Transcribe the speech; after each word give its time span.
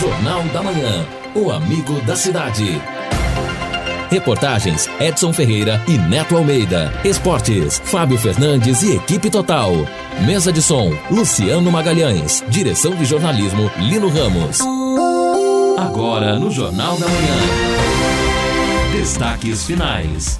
Jornal 0.00 0.44
da 0.52 0.62
Manhã. 0.62 1.04
O 1.34 1.50
amigo 1.50 2.00
da 2.02 2.14
cidade. 2.14 2.80
Reportagens 4.08 4.88
Edson 5.00 5.32
Ferreira 5.32 5.82
e 5.88 5.98
Neto 5.98 6.36
Almeida. 6.36 6.92
Esportes 7.04 7.80
Fábio 7.80 8.16
Fernandes 8.16 8.80
e 8.82 8.94
equipe 8.94 9.28
total. 9.28 9.72
Mesa 10.24 10.52
de 10.52 10.62
som 10.62 10.92
Luciano 11.10 11.72
Magalhães. 11.72 12.44
Direção 12.48 12.94
de 12.94 13.04
jornalismo 13.04 13.68
Lino 13.76 14.08
Ramos. 14.08 14.60
Agora 15.76 16.38
no 16.38 16.48
Jornal 16.48 16.96
da 16.96 17.08
Manhã. 17.08 17.36
Destaques 18.92 19.66
finais. 19.66 20.38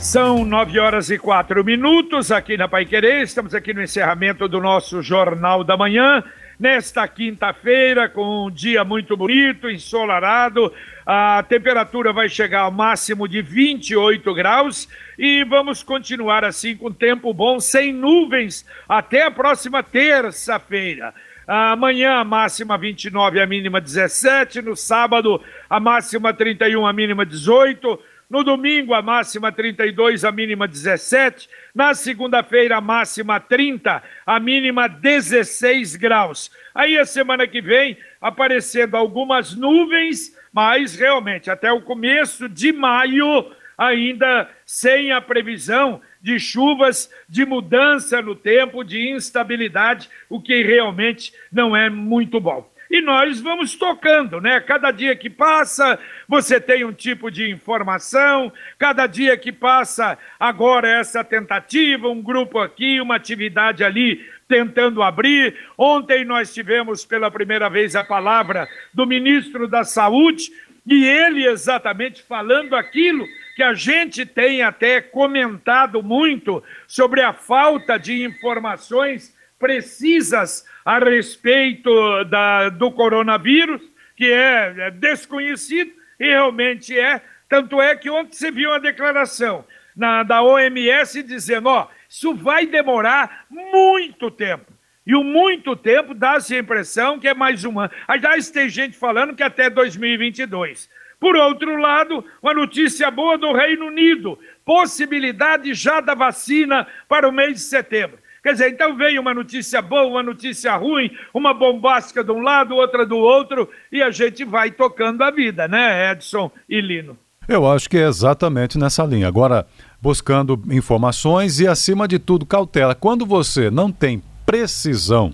São 0.00 0.44
nove 0.44 0.80
horas 0.80 1.10
e 1.10 1.18
quatro 1.18 1.64
minutos 1.64 2.32
aqui 2.32 2.56
na 2.56 2.66
Pai 2.66 2.84
Querer. 2.84 3.22
Estamos 3.22 3.54
aqui 3.54 3.72
no 3.72 3.82
encerramento 3.82 4.48
do 4.48 4.60
nosso 4.60 5.00
Jornal 5.00 5.62
da 5.62 5.76
Manhã. 5.76 6.24
Nesta 6.58 7.06
quinta-feira, 7.06 8.08
com 8.08 8.46
um 8.46 8.50
dia 8.50 8.82
muito 8.82 9.16
bonito, 9.16 9.70
ensolarado, 9.70 10.72
a 11.06 11.44
temperatura 11.48 12.12
vai 12.12 12.28
chegar 12.28 12.62
ao 12.62 12.72
máximo 12.72 13.28
de 13.28 13.40
28 13.40 14.34
graus 14.34 14.88
e 15.16 15.44
vamos 15.44 15.84
continuar 15.84 16.44
assim 16.44 16.76
com 16.76 16.90
tempo 16.90 17.32
bom, 17.32 17.60
sem 17.60 17.92
nuvens, 17.92 18.66
até 18.88 19.22
a 19.22 19.30
próxima 19.30 19.84
terça-feira. 19.84 21.14
Amanhã 21.46 22.16
a 22.16 22.24
máxima 22.24 22.76
29, 22.76 23.40
a 23.40 23.46
mínima 23.46 23.80
17. 23.80 24.60
No 24.60 24.74
sábado, 24.74 25.40
a 25.70 25.78
máxima 25.78 26.34
31, 26.34 26.84
a 26.84 26.92
mínima 26.92 27.24
18. 27.24 27.98
No 28.28 28.44
domingo, 28.44 28.92
a 28.92 29.00
máxima 29.00 29.50
32, 29.50 30.22
a 30.22 30.30
mínima 30.30 30.68
17. 30.68 31.48
Na 31.74 31.94
segunda-feira, 31.94 32.76
a 32.76 32.80
máxima 32.80 33.40
30, 33.40 34.02
a 34.26 34.38
mínima 34.38 34.86
16 34.86 35.96
graus. 35.96 36.50
Aí 36.74 36.98
a 36.98 37.06
semana 37.06 37.46
que 37.46 37.62
vem, 37.62 37.96
aparecendo 38.20 38.96
algumas 38.96 39.54
nuvens, 39.56 40.36
mas 40.52 40.94
realmente 40.94 41.50
até 41.50 41.72
o 41.72 41.80
começo 41.80 42.50
de 42.50 42.70
maio, 42.70 43.50
ainda 43.78 44.50
sem 44.66 45.10
a 45.10 45.22
previsão 45.22 46.02
de 46.20 46.38
chuvas, 46.38 47.10
de 47.26 47.46
mudança 47.46 48.20
no 48.20 48.34
tempo, 48.34 48.84
de 48.84 49.08
instabilidade, 49.08 50.10
o 50.28 50.38
que 50.38 50.62
realmente 50.62 51.32
não 51.50 51.74
é 51.74 51.88
muito 51.88 52.38
bom 52.38 52.70
e 52.90 53.00
nós 53.00 53.40
vamos 53.40 53.76
tocando, 53.76 54.40
né? 54.40 54.60
Cada 54.60 54.90
dia 54.90 55.14
que 55.14 55.28
passa, 55.28 55.98
você 56.26 56.60
tem 56.60 56.84
um 56.84 56.92
tipo 56.92 57.30
de 57.30 57.50
informação, 57.50 58.52
cada 58.78 59.06
dia 59.06 59.36
que 59.36 59.52
passa, 59.52 60.16
agora 60.40 60.88
essa 60.88 61.22
tentativa, 61.22 62.08
um 62.08 62.22
grupo 62.22 62.58
aqui, 62.58 63.00
uma 63.00 63.16
atividade 63.16 63.84
ali 63.84 64.26
tentando 64.48 65.02
abrir. 65.02 65.54
Ontem 65.76 66.24
nós 66.24 66.54
tivemos 66.54 67.04
pela 67.04 67.30
primeira 67.30 67.68
vez 67.68 67.94
a 67.94 68.02
palavra 68.02 68.66
do 68.92 69.06
ministro 69.06 69.68
da 69.68 69.84
Saúde 69.84 70.50
e 70.86 71.04
ele 71.04 71.46
exatamente 71.46 72.22
falando 72.22 72.74
aquilo 72.74 73.26
que 73.54 73.62
a 73.62 73.74
gente 73.74 74.24
tem 74.24 74.62
até 74.62 75.02
comentado 75.02 76.02
muito 76.02 76.62
sobre 76.86 77.20
a 77.20 77.34
falta 77.34 77.98
de 77.98 78.24
informações 78.24 79.36
precisas 79.58 80.66
a 80.84 80.98
respeito 80.98 82.24
da, 82.24 82.68
do 82.68 82.90
coronavírus, 82.92 83.82
que 84.16 84.30
é, 84.30 84.74
é 84.78 84.90
desconhecido, 84.90 85.92
e 86.18 86.26
realmente 86.26 86.98
é. 86.98 87.22
Tanto 87.48 87.80
é 87.80 87.96
que 87.96 88.10
ontem 88.10 88.36
você 88.36 88.50
viu 88.50 88.70
uma 88.70 88.80
declaração 88.80 89.64
na, 89.96 90.22
da 90.22 90.42
OMS 90.42 91.22
dizendo: 91.22 91.68
ó, 91.68 91.88
isso 92.08 92.34
vai 92.34 92.66
demorar 92.66 93.46
muito 93.50 94.30
tempo. 94.30 94.72
E 95.06 95.14
o 95.14 95.24
muito 95.24 95.74
tempo 95.74 96.14
dá-se 96.14 96.54
a 96.54 96.58
impressão 96.58 97.18
que 97.18 97.26
é 97.26 97.34
mais 97.34 97.64
um 97.64 97.80
ano. 97.80 97.90
Aliás, 98.06 98.50
tem 98.50 98.68
gente 98.68 98.96
falando 98.96 99.34
que 99.34 99.42
até 99.42 99.70
2022. 99.70 100.88
Por 101.18 101.34
outro 101.34 101.76
lado, 101.76 102.24
uma 102.42 102.54
notícia 102.54 103.10
boa 103.10 103.36
do 103.36 103.52
Reino 103.52 103.86
Unido: 103.86 104.38
possibilidade 104.64 105.74
já 105.74 106.00
da 106.00 106.14
vacina 106.14 106.86
para 107.08 107.28
o 107.28 107.32
mês 107.32 107.54
de 107.54 107.60
setembro. 107.60 108.18
Quer 108.42 108.52
dizer, 108.52 108.70
então 108.70 108.96
veio 108.96 109.20
uma 109.20 109.34
notícia 109.34 109.82
boa, 109.82 110.06
uma 110.06 110.22
notícia 110.22 110.74
ruim, 110.76 111.10
uma 111.34 111.52
bombástica 111.52 112.22
de 112.22 112.30
um 112.30 112.40
lado, 112.40 112.74
outra 112.74 113.04
do 113.04 113.16
outro, 113.16 113.68
e 113.90 114.02
a 114.02 114.10
gente 114.10 114.44
vai 114.44 114.70
tocando 114.70 115.22
a 115.22 115.30
vida, 115.30 115.66
né, 115.66 116.12
Edson 116.12 116.50
e 116.68 116.80
Lino? 116.80 117.18
Eu 117.48 117.66
acho 117.66 117.88
que 117.88 117.96
é 117.96 118.06
exatamente 118.06 118.78
nessa 118.78 119.04
linha. 119.04 119.26
Agora, 119.26 119.66
buscando 120.02 120.62
informações 120.70 121.60
e, 121.60 121.66
acima 121.66 122.06
de 122.06 122.18
tudo, 122.18 122.44
cautela. 122.44 122.94
Quando 122.94 123.24
você 123.24 123.70
não 123.70 123.90
tem 123.90 124.22
precisão 124.44 125.32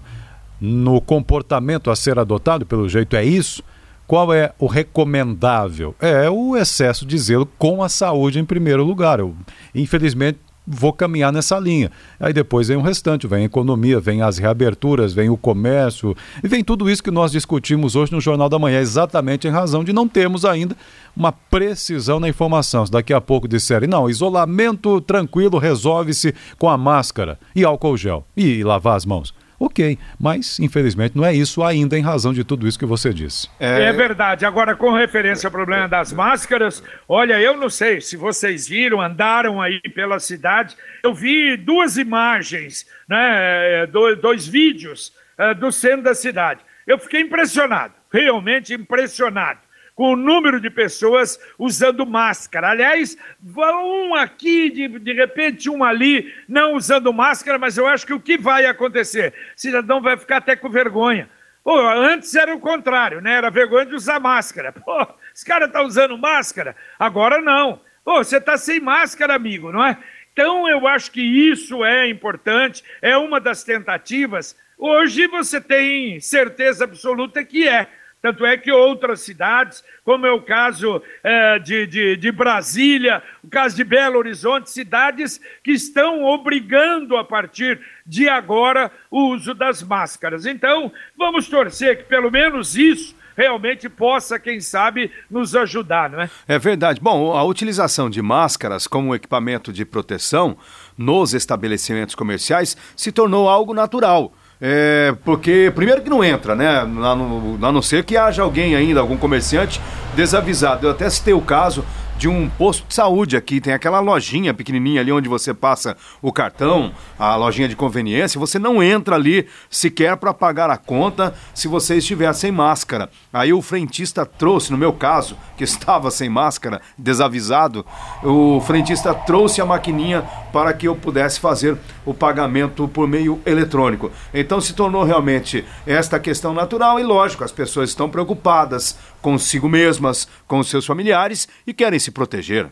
no 0.61 1.01
comportamento 1.01 1.91
a 1.91 1.97
ser 1.97 2.19
adotado, 2.19 2.65
pelo 2.65 2.89
jeito 2.89 3.17
é 3.17 3.25
isso, 3.25 3.65
qual 4.07 4.33
é 4.33 4.53
o 4.59 4.67
recomendável? 4.67 5.95
É 6.01 6.31
o 6.31 6.57
excesso 6.57 7.05
de 7.05 7.19
zelo 7.19 7.47
com 7.59 7.83
a 7.83 7.89
saúde 7.89 8.39
em 8.39 8.45
primeiro 8.45 8.85
lugar. 8.85 9.19
Eu, 9.19 9.35
infelizmente, 9.75 10.39
vou 10.67 10.93
caminhar 10.93 11.33
nessa 11.33 11.59
linha. 11.59 11.91
Aí 12.19 12.33
depois 12.33 12.69
vem 12.69 12.77
o 12.77 12.83
restante, 12.83 13.27
vem 13.27 13.43
a 13.43 13.47
economia, 13.47 14.01
vem 14.01 14.23
as 14.23 14.39
reaberturas, 14.39 15.13
vem 15.13 15.29
o 15.29 15.37
comércio, 15.37 16.17
e 16.43 16.49
vem 16.49 16.65
tudo 16.65 16.89
isso 16.89 17.03
que 17.03 17.11
nós 17.11 17.33
discutimos 17.33 17.97
hoje 17.97 18.13
no 18.13 18.21
Jornal 18.21 18.49
da 18.49 18.59
Manhã, 18.59 18.81
exatamente 18.81 19.47
em 19.47 19.51
razão 19.51 19.85
de 19.85 19.93
não 19.93 20.09
termos 20.09 20.45
ainda 20.45 20.77
uma 21.17 21.33
precisão 21.33 22.19
na 22.19 22.29
informação. 22.29 22.85
Se 22.85 22.93
daqui 22.93 23.13
a 23.13 23.21
pouco 23.21 23.47
disserem, 23.47 23.89
não, 23.89 24.09
isolamento 24.09 25.01
tranquilo 25.01 25.59
resolve-se 25.59 26.35
com 26.59 26.69
a 26.69 26.77
máscara 26.77 27.39
e 27.55 27.65
álcool 27.65 27.97
gel 27.97 28.27
e 28.37 28.65
lavar 28.65 28.97
as 28.97 29.05
mãos. 29.05 29.35
Ok, 29.65 29.99
mas 30.21 30.61
infelizmente 30.61 31.17
não 31.17 31.25
é 31.25 31.33
isso 31.33 31.63
ainda 31.65 31.97
em 31.99 32.03
razão 32.03 32.35
de 32.35 32.45
tudo 32.45 32.69
isso 32.69 32.79
que 32.79 32.85
você 32.85 33.15
disse. 33.15 33.49
É, 33.59 33.85
é 33.85 33.93
verdade. 33.95 34.45
Agora, 34.45 34.77
com 34.77 34.93
referência 34.93 35.47
ao 35.47 35.51
problema 35.51 35.89
das 35.89 36.13
máscaras, 36.13 36.83
olha, 37.09 37.41
eu 37.41 37.57
não 37.57 37.71
sei 37.71 37.99
se 38.03 38.15
vocês 38.15 38.69
viram, 38.69 39.01
andaram 39.01 39.63
aí 39.63 39.81
pela 39.95 40.21
cidade, 40.21 40.77
eu 41.03 41.15
vi 41.15 41.57
duas 41.57 41.97
imagens, 41.97 42.87
né, 43.09 43.85
é, 43.85 43.87
dois, 43.87 44.21
dois 44.21 44.47
vídeos 44.47 45.15
uh, 45.39 45.55
do 45.55 45.73
centro 45.73 46.03
da 46.03 46.15
cidade. 46.15 46.61
Eu 46.87 46.99
fiquei 46.99 47.23
impressionado, 47.23 47.95
realmente 48.13 48.75
impressionado 48.75 49.61
com 49.95 50.13
o 50.13 50.17
número 50.17 50.61
de 50.61 50.69
pessoas 50.69 51.39
usando 51.59 52.05
máscara. 52.05 52.71
Aliás, 52.71 53.17
um 53.43 54.15
aqui, 54.15 54.71
de, 54.71 54.99
de 54.99 55.13
repente 55.13 55.71
um 55.71 55.85
ali, 55.85 56.35
não 56.49 56.75
usando 56.75 57.13
máscara, 57.13 57.59
mas 57.59 57.79
eu 57.79 57.87
acho 57.87 58.07
que 58.07 58.13
o 58.13 58.21
que 58.21 58.37
vai 58.37 58.67
acontecer? 58.67 59.33
O 59.57 59.61
cidadão 59.61 60.01
vai 60.01 60.17
ficar 60.17 60.39
até 60.39 60.57
com 60.57 60.69
vergonha. 60.69 61.29
Pô, 61.63 61.79
antes 61.81 62.35
era 62.35 62.55
o 62.55 62.61
contrário, 62.61 63.23
né? 63.23 63.35
Era 63.35 63.51
vergonha 63.51 63.87
de 63.87 63.95
usar 63.95 64.21
máscara. 64.21 64.71
Pô, 64.71 65.07
esse 65.35 65.45
cara 65.45 65.67
tá 65.67 65.81
usando 65.81 66.19
máscara? 66.19 66.77
Agora 66.99 67.41
não. 67.41 67.81
Pô, 68.05 68.23
você 68.23 68.39
tá 68.39 68.59
sem 68.59 68.81
máscara, 68.81 69.35
amigo, 69.35 69.73
não 69.73 69.83
é? 69.83 69.97
Então 70.33 70.69
eu 70.69 70.87
acho 70.87 71.11
que 71.11 71.23
isso 71.23 71.85
é 71.85 72.09
importante, 72.09 72.83
é 73.01 73.17
uma 73.17 73.41
das 73.41 73.63
tentativas. 73.63 74.57
Hoje 74.77 75.27
você 75.29 75.61
tem 75.61 76.21
certeza 76.21 76.85
absoluta 76.85 77.43
que 77.45 77.67
é. 77.67 77.87
Tanto 78.25 78.47
é 78.47 78.57
que 78.57 78.73
outras 78.73 79.21
cidades, 79.21 79.85
como 80.03 80.27
é 80.27 80.33
o 80.33 80.41
caso 80.41 81.03
é, 81.23 81.59
de, 81.59 81.87
de, 81.87 82.17
de, 82.17 82.33
Brasília, 82.33 83.23
o 83.43 83.51
caso 83.51 83.77
de 83.77 83.85
Belo 83.85 84.17
Horizonte, 84.17 84.71
cidades 84.71 85.39
que 85.63 85.73
estão 85.73 86.25
obrigando 86.25 87.19
a 87.19 87.25
partir 87.25 87.79
de 88.07 88.27
agora 88.27 88.91
o 89.11 89.29
uso 89.35 89.53
das 89.53 89.83
máscaras. 89.83 90.47
Então, 90.47 90.91
vamos 91.19 91.49
torcer 91.49 91.99
que 91.99 92.05
pelo 92.05 92.31
menos 92.31 92.79
isso 92.79 93.15
realmente 93.37 93.91
possa, 93.91 94.39
quem 94.39 94.59
sabe, 94.59 95.13
nos 95.31 95.55
ajudar, 95.55 96.09
não 96.09 96.23
é? 96.23 96.31
É 96.49 96.59
verdade. 96.59 97.03
Bom, 97.03 97.37
a 97.37 97.45
utilização 97.45 98.09
de 98.09 98.23
máscaras 98.23 98.87
como 98.87 99.15
equipamento 99.15 99.71
de 99.71 99.85
proteção 99.85 100.57
nos 100.97 101.35
estabelecimentos 101.35 102.15
comerciais 102.15 102.75
se 102.97 103.13
tornou 103.13 103.51
algo 103.51 103.75
natural. 103.75 104.33
É, 104.61 105.15
porque, 105.25 105.73
primeiro 105.75 106.01
que 106.01 106.09
não 106.09 106.23
entra, 106.23 106.55
né? 106.55 106.81
A 106.81 106.85
não, 106.87 107.59
a 107.61 107.73
não 107.73 107.83
ser 107.83 108.05
que 108.05 108.17
haja 108.17 108.43
alguém 108.43 108.75
ainda, 108.75 109.01
algum 109.01 109.17
comerciante 109.17 109.81
desavisado. 110.15 110.87
Eu 110.87 110.91
até 110.93 111.09
citei 111.11 111.35
o 111.35 111.41
caso 111.41 111.85
de 112.17 112.29
um 112.29 112.49
posto 112.49 112.87
de 112.87 112.95
saúde 112.95 113.37
aqui. 113.37 113.61
Tem 113.61 113.73
aquela 113.73 114.01
lojinha 114.01 114.55
pequenininha 114.55 115.01
ali 115.01 115.13
onde 115.13 115.29
você 115.29 115.53
passa 115.53 115.97
o 116.23 116.33
cartão, 116.33 116.93
a 117.19 117.37
lojinha 117.37 117.69
de 117.69 117.77
conveniência. 117.77 118.39
Você 118.39 118.59
não 118.59 118.83
entra 118.83 119.17
ali 119.17 119.49
sequer 119.71 120.17
para 120.17 120.33
pagar 120.33 120.71
a 120.71 120.77
conta 120.77 121.35
se 121.55 121.69
você 121.69 121.97
estiver 121.97 122.33
sem 122.35 122.53
máscara. 122.53 123.11
Aí 123.33 123.53
o 123.53 123.63
frentista 123.63 124.25
trouxe, 124.25 124.71
no 124.71 124.79
meu 124.79 124.93
caso, 124.93 125.37
que 125.57 125.65
estava 125.65 126.11
sem 126.11 126.29
máscara, 126.29 126.81
desavisado, 126.97 127.85
o 128.23 128.61
frentista 128.61 129.15
trouxe 129.15 129.61
a 129.61 129.67
maquininha 129.67 130.23
para 130.53 130.73
que 130.73 130.87
eu 130.87 130.95
pudesse 130.95 131.41
fazer 131.41 131.77
o 132.05 132.15
pagamento 132.15 132.87
por 132.89 133.09
meio 133.09 133.41
eletrônico. 133.45 134.11
Então 134.33 134.61
se 134.61 134.73
tornou 134.73 135.05
realmente 135.05 135.65
esta 135.87 136.19
questão 136.19 136.53
natural 136.53 136.99
e 137.01 137.03
lógico, 137.03 137.45
as 137.45 137.53
pessoas 137.53 137.91
estão 137.91 138.09
preocupadas 138.09 138.97
consigo 139.25 139.71
mesmas, 139.71 140.29
com 140.47 140.63
seus 140.63 140.85
familiares 140.85 141.49
e 141.67 141.73
querem 141.73 141.99
se 142.05 142.13
proteger. 142.13 142.69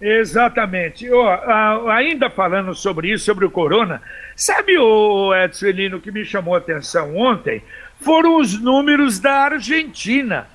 Exatamente. 0.00 1.10
Oh, 1.10 1.88
ainda 1.88 2.28
falando 2.28 2.74
sobre 2.74 3.12
isso, 3.12 3.24
sobre 3.24 3.46
o 3.46 3.50
corona, 3.50 4.02
sabe 4.34 4.78
o 4.78 5.34
Edson 5.34 5.66
Elino 5.66 6.00
que 6.00 6.12
me 6.12 6.24
chamou 6.24 6.54
a 6.54 6.58
atenção 6.58 7.16
ontem? 7.16 7.62
foram 8.00 8.38
os 8.38 8.58
números 8.60 9.18
da 9.18 9.44
Argentina. 9.44 10.46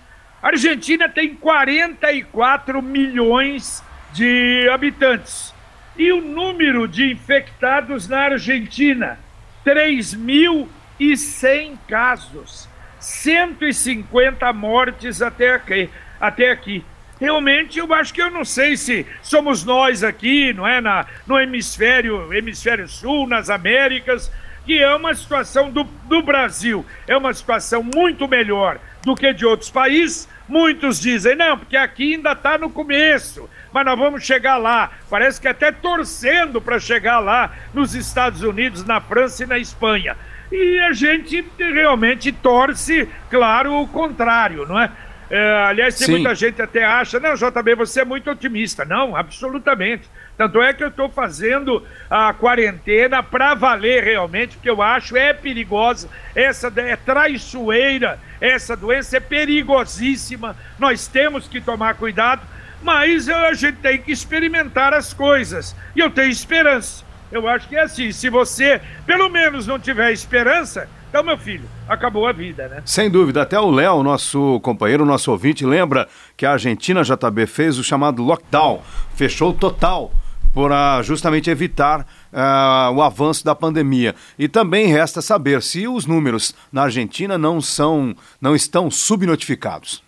A 0.42 0.48
Argentina 0.48 1.08
tem 1.08 1.36
44 1.36 2.82
milhões 2.82 3.84
de 4.14 4.68
habitantes. 4.70 5.54
E 5.98 6.12
o 6.12 6.20
número 6.22 6.88
de 6.88 7.12
infectados 7.12 8.08
na 8.08 8.22
Argentina, 8.22 9.20
3.100 9.66 11.78
casos, 11.88 12.68
150 13.00 14.52
mortes 14.54 15.22
até 15.22 15.54
aqui, 15.54 15.90
até 16.20 16.50
aqui. 16.50 16.84
Realmente, 17.22 17.78
eu 17.78 17.94
acho 17.94 18.12
que 18.12 18.20
eu 18.20 18.32
não 18.32 18.44
sei 18.44 18.76
se 18.76 19.06
somos 19.22 19.64
nós 19.64 20.04
aqui, 20.04 20.52
não 20.54 20.68
é, 20.68 20.82
na, 20.82 21.06
no 21.28 21.40
hemisfério, 21.40 22.34
hemisfério 22.34 22.88
sul, 22.88 23.28
nas 23.28 23.48
Américas, 23.48 24.32
que 24.66 24.82
é 24.82 24.96
uma 24.96 25.14
situação 25.14 25.70
do, 25.70 25.84
do 25.84 26.24
Brasil, 26.24 26.84
é 27.08 27.16
uma 27.16 27.32
situação 27.32 27.84
muito 27.84 28.28
melhor 28.28 28.80
do 29.04 29.14
que 29.16 29.32
de 29.34 29.46
outros 29.46 29.70
países. 29.70 30.28
Muitos 30.48 31.00
dizem, 31.00 31.36
não, 31.36 31.60
porque 31.60 31.78
aqui 31.78 32.16
ainda 32.16 32.32
está 32.32 32.58
no 32.58 32.72
começo, 32.72 33.48
mas 33.72 33.86
nós 33.86 34.00
vamos 34.00 34.24
chegar 34.24 34.58
lá. 34.58 34.90
Parece 35.08 35.40
que 35.40 35.48
até 35.48 35.72
torcendo 35.72 36.60
para 36.60 36.80
chegar 36.80 37.20
lá 37.20 37.52
nos 37.72 37.94
Estados 37.94 38.42
Unidos, 38.42 38.84
na 38.84 39.00
França 39.00 39.44
e 39.44 39.48
na 39.48 39.60
Espanha. 39.60 40.18
E 40.52 40.80
a 40.80 40.92
gente 40.92 41.46
realmente 41.58 42.32
torce, 42.32 43.08
claro, 43.30 43.80
o 43.80 43.88
contrário, 43.88 44.68
não 44.68 44.80
é? 44.80 44.92
É 45.34 45.64
aliás, 45.64 45.98
tem 45.98 46.10
muita 46.10 46.36
gente 46.36 46.62
até 46.62 46.84
acha, 46.84 47.18
não, 47.18 47.36
JB, 47.36 47.76
você 47.76 48.02
é 48.02 48.06
muito 48.06 48.30
otimista. 48.30 48.84
Não, 48.84 49.16
absolutamente. 49.16 50.10
Tanto 50.38 50.62
é 50.62 50.74
que 50.74 50.84
eu 50.84 50.90
estou 50.90 51.08
fazendo 51.08 51.82
a 52.10 52.34
quarentena 52.34 53.24
para 53.24 53.54
valer 53.54 54.04
realmente, 54.04 54.58
porque 54.58 54.70
eu 54.70 54.82
acho 54.82 55.16
é 55.16 55.32
perigosa, 55.32 56.10
essa 56.36 56.70
é 56.76 56.98
traiçoeira, 56.98 58.20
essa 58.42 58.76
doença 58.76 59.16
é 59.16 59.20
perigosíssima, 59.22 60.54
nós 60.78 61.08
temos 61.08 61.48
que 61.48 61.62
tomar 61.62 61.94
cuidado, 61.94 62.42
mas 62.82 63.30
a 63.30 63.54
gente 63.54 63.78
tem 63.78 64.02
que 64.02 64.12
experimentar 64.12 64.94
as 64.94 65.14
coisas. 65.14 65.74
E 65.96 66.02
eu 66.02 66.10
tenho 66.10 66.30
esperança. 66.30 67.06
Eu 67.32 67.48
acho 67.48 67.70
que 67.70 67.78
é 67.78 67.84
assim, 67.84 68.12
se 68.12 68.30
você 68.30 68.82
pelo 69.06 69.30
menos 69.30 69.66
não 69.66 69.80
tiver 69.80 70.12
esperança, 70.12 70.90
então, 71.12 71.24
meu 71.24 71.38
filho, 71.38 71.66
acabou 71.90 72.26
a 72.26 72.32
vida, 72.32 72.70
né? 72.70 72.82
Sem 72.86 73.10
dúvida. 73.10 73.42
Até 73.42 73.60
o 73.60 73.70
Léo, 73.70 74.02
nosso 74.02 74.62
companheiro, 74.62 75.04
nosso 75.04 75.30
ouvinte, 75.30 75.66
lembra 75.66 76.08
que 76.38 76.46
a 76.46 76.54
Argentina 76.54 77.04
JB 77.04 77.48
fez 77.48 77.78
o 77.78 77.84
chamado 77.84 78.24
lockdown, 78.24 78.80
fechou 79.14 79.52
total 79.52 80.14
para 80.54 81.02
justamente 81.02 81.50
evitar 81.50 82.08
uh, 82.32 82.96
o 82.96 83.02
avanço 83.02 83.44
da 83.44 83.54
pandemia. 83.54 84.16
E 84.40 84.48
também 84.48 84.88
resta 84.88 85.22
saber 85.22 85.62
se 85.62 85.86
os 85.86 86.06
números 86.06 86.56
na 86.72 86.84
Argentina 86.84 87.38
não 87.38 87.60
são, 87.60 88.16
não 88.40 88.56
estão 88.56 88.90
subnotificados. 88.90 90.02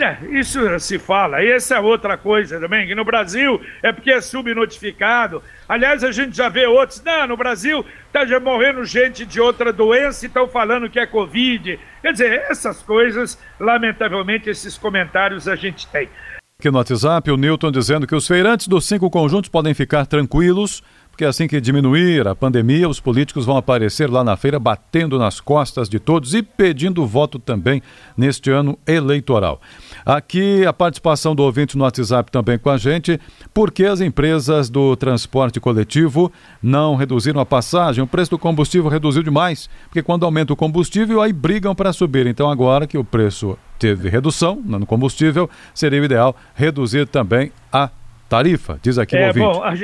É, 0.00 0.18
isso 0.30 0.60
se 0.78 0.98
fala. 0.98 1.42
Essa 1.42 1.76
é 1.76 1.80
outra 1.80 2.16
coisa 2.16 2.60
também, 2.60 2.86
que 2.86 2.94
no 2.94 3.04
Brasil 3.04 3.60
é 3.82 3.92
porque 3.92 4.12
é 4.12 4.20
subnotificado. 4.20 5.42
Aliás, 5.68 6.04
a 6.04 6.12
gente 6.12 6.36
já 6.36 6.48
vê 6.48 6.66
outros. 6.66 7.02
Não, 7.02 7.26
no 7.26 7.36
Brasil 7.36 7.84
está 8.06 8.24
já 8.24 8.38
morrendo 8.38 8.84
gente 8.84 9.26
de 9.26 9.40
outra 9.40 9.72
doença 9.72 10.24
e 10.24 10.28
estão 10.28 10.46
falando 10.46 10.88
que 10.88 11.00
é 11.00 11.06
Covid. 11.06 11.80
Quer 12.00 12.12
dizer, 12.12 12.44
essas 12.48 12.82
coisas, 12.82 13.38
lamentavelmente, 13.58 14.48
esses 14.48 14.78
comentários 14.78 15.48
a 15.48 15.56
gente 15.56 15.86
tem. 15.88 16.08
Aqui 16.60 16.70
no 16.70 16.78
WhatsApp, 16.78 17.30
o 17.30 17.36
Newton 17.36 17.70
dizendo 17.70 18.06
que 18.06 18.14
os 18.14 18.26
feirantes 18.26 18.66
dos 18.66 18.84
cinco 18.84 19.08
conjuntos 19.10 19.48
podem 19.48 19.74
ficar 19.74 20.06
tranquilos, 20.06 20.82
porque 21.18 21.24
assim 21.24 21.48
que 21.48 21.60
diminuir 21.60 22.28
a 22.28 22.34
pandemia, 22.36 22.88
os 22.88 23.00
políticos 23.00 23.44
vão 23.44 23.56
aparecer 23.56 24.08
lá 24.08 24.22
na 24.22 24.36
feira 24.36 24.56
batendo 24.56 25.18
nas 25.18 25.40
costas 25.40 25.88
de 25.88 25.98
todos 25.98 26.32
e 26.32 26.44
pedindo 26.44 27.04
voto 27.04 27.40
também 27.40 27.82
neste 28.16 28.52
ano 28.52 28.78
eleitoral. 28.86 29.60
Aqui 30.06 30.64
a 30.64 30.72
participação 30.72 31.34
do 31.34 31.42
ouvinte 31.42 31.76
no 31.76 31.82
WhatsApp 31.82 32.30
também 32.30 32.56
com 32.56 32.70
a 32.70 32.76
gente, 32.76 33.20
porque 33.52 33.84
as 33.84 34.00
empresas 34.00 34.70
do 34.70 34.94
transporte 34.94 35.58
coletivo 35.58 36.30
não 36.62 36.94
reduziram 36.94 37.40
a 37.40 37.44
passagem, 37.44 38.00
o 38.00 38.06
preço 38.06 38.30
do 38.30 38.38
combustível 38.38 38.88
reduziu 38.88 39.24
demais, 39.24 39.68
porque 39.86 40.04
quando 40.04 40.24
aumenta 40.24 40.52
o 40.52 40.56
combustível, 40.56 41.20
aí 41.20 41.32
brigam 41.32 41.74
para 41.74 41.92
subir. 41.92 42.28
Então 42.28 42.48
agora 42.48 42.86
que 42.86 42.96
o 42.96 43.02
preço 43.02 43.58
teve 43.76 44.08
redução 44.08 44.62
no 44.64 44.86
combustível, 44.86 45.50
seria 45.74 46.00
o 46.00 46.04
ideal 46.04 46.36
reduzir 46.54 47.08
também 47.08 47.50
a 47.72 47.90
tarifa, 48.28 48.78
diz 48.80 48.98
aqui 48.98 49.16
é, 49.16 49.24
o 49.24 49.26
ouvinte. 49.26 49.44
Bom, 49.44 49.64
a, 49.64 49.74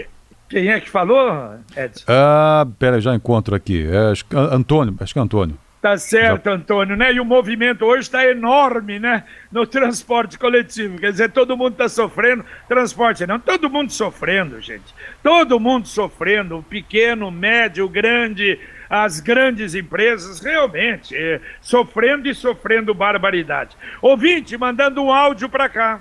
quem 0.49 0.69
é 0.69 0.81
que 0.81 0.91
falou, 0.91 1.57
Edson? 1.77 2.05
Ah, 2.09 2.67
pera, 2.79 3.01
já 3.01 3.15
encontro 3.15 3.55
aqui. 3.55 3.87
É, 3.87 4.13
Antônio, 4.37 4.95
acho 5.01 5.13
que 5.13 5.19
é 5.19 5.23
Antônio. 5.23 5.59
Tá 5.85 5.99
certo, 5.99 6.47
Antônio, 6.47 6.97
né? 6.97 7.13
E 7.13 7.21
o 7.21 7.27
movimento 7.27 7.85
hoje 7.85 8.05
está 8.05 8.27
enorme, 8.27 8.99
né? 8.99 9.25
No 9.53 9.67
transporte 9.67 10.39
coletivo. 10.39 10.99
Quer 10.99 11.11
dizer, 11.11 11.31
todo 11.31 11.59
mundo 11.59 11.73
está 11.73 11.91
sofrendo. 11.91 12.43
Transporte 12.67 13.27
não, 13.27 13.39
todo 13.39 13.69
mundo 13.69 13.93
sofrendo, 13.93 14.59
gente. 14.63 14.95
Todo 15.23 15.61
mundo 15.61 15.87
sofrendo. 15.87 16.57
O 16.57 16.63
pequeno, 16.63 17.29
o 17.29 17.31
médio, 17.31 17.85
o 17.85 17.89
grande, 17.91 18.59
as 18.89 19.21
grandes 19.21 19.75
empresas, 19.75 20.41
realmente, 20.41 21.15
é, 21.15 21.39
sofrendo 21.61 22.31
e 22.31 22.35
sofrendo 22.35 22.95
barbaridade. 22.95 23.77
Ouvinte, 24.01 24.57
mandando 24.57 25.03
um 25.03 25.13
áudio 25.13 25.51
para 25.51 25.69
cá. 25.69 26.01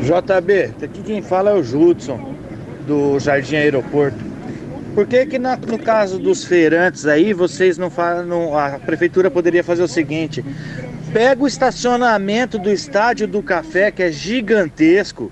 JB, 0.00 0.86
aqui 0.86 1.02
quem 1.02 1.20
fala 1.20 1.50
é 1.50 1.54
o 1.54 1.62
Judson, 1.62 2.34
do 2.88 3.20
Jardim 3.20 3.56
Aeroporto. 3.56 4.18
Por 4.94 5.06
que, 5.06 5.26
que 5.26 5.38
na, 5.38 5.56
no 5.56 5.78
caso 5.78 6.18
dos 6.18 6.42
feirantes 6.44 7.06
aí, 7.06 7.32
vocês 7.32 7.76
não 7.76 7.90
falam. 7.90 8.58
A 8.58 8.78
prefeitura 8.78 9.30
poderia 9.30 9.62
fazer 9.62 9.82
o 9.82 9.88
seguinte: 9.88 10.44
pega 11.12 11.42
o 11.42 11.46
estacionamento 11.46 12.58
do 12.58 12.72
estádio 12.72 13.28
do 13.28 13.42
café, 13.42 13.90
que 13.90 14.02
é 14.02 14.10
gigantesco, 14.10 15.30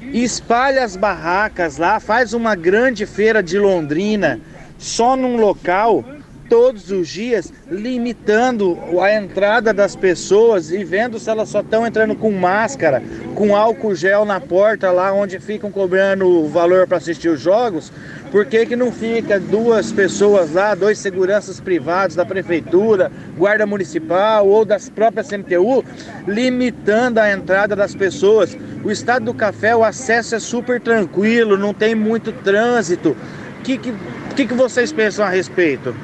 espalha 0.00 0.84
as 0.84 0.96
barracas 0.96 1.76
lá, 1.76 1.98
faz 2.00 2.32
uma 2.32 2.54
grande 2.54 3.04
feira 3.04 3.42
de 3.42 3.58
Londrina 3.58 4.40
só 4.78 5.16
num 5.16 5.36
local 5.36 6.04
todos 6.48 6.90
os 6.90 7.08
dias, 7.08 7.52
limitando 7.70 8.78
a 9.00 9.14
entrada 9.14 9.72
das 9.72 9.96
pessoas 9.96 10.70
e 10.70 10.84
vendo 10.84 11.18
se 11.18 11.30
elas 11.30 11.48
só 11.48 11.60
estão 11.60 11.86
entrando 11.86 12.14
com 12.14 12.30
máscara, 12.30 13.02
com 13.34 13.54
álcool 13.54 13.94
gel 13.94 14.24
na 14.24 14.40
porta 14.40 14.90
lá 14.90 15.12
onde 15.12 15.38
ficam 15.38 15.70
cobrando 15.70 16.26
o 16.26 16.48
valor 16.48 16.86
para 16.86 16.98
assistir 16.98 17.28
os 17.28 17.40
jogos. 17.40 17.92
Por 18.30 18.44
que, 18.44 18.66
que 18.66 18.76
não 18.76 18.90
fica 18.90 19.38
duas 19.38 19.92
pessoas 19.92 20.52
lá, 20.52 20.74
dois 20.74 20.98
seguranças 20.98 21.60
privados 21.60 22.16
da 22.16 22.24
prefeitura, 22.24 23.10
guarda 23.36 23.64
municipal 23.64 24.46
ou 24.46 24.64
das 24.64 24.88
próprias 24.88 25.28
CMTU, 25.28 25.84
limitando 26.26 27.18
a 27.18 27.32
entrada 27.32 27.76
das 27.76 27.94
pessoas? 27.94 28.56
O 28.84 28.90
estado 28.90 29.26
do 29.26 29.34
café, 29.34 29.74
o 29.74 29.84
acesso 29.84 30.34
é 30.34 30.38
super 30.38 30.80
tranquilo, 30.80 31.56
não 31.56 31.72
tem 31.72 31.94
muito 31.94 32.32
trânsito. 32.32 33.16
O 33.60 33.62
que, 33.62 33.78
que, 33.78 33.94
que, 34.34 34.46
que 34.46 34.54
vocês 34.54 34.92
pensam 34.92 35.24
a 35.24 35.28
respeito? 35.28 35.94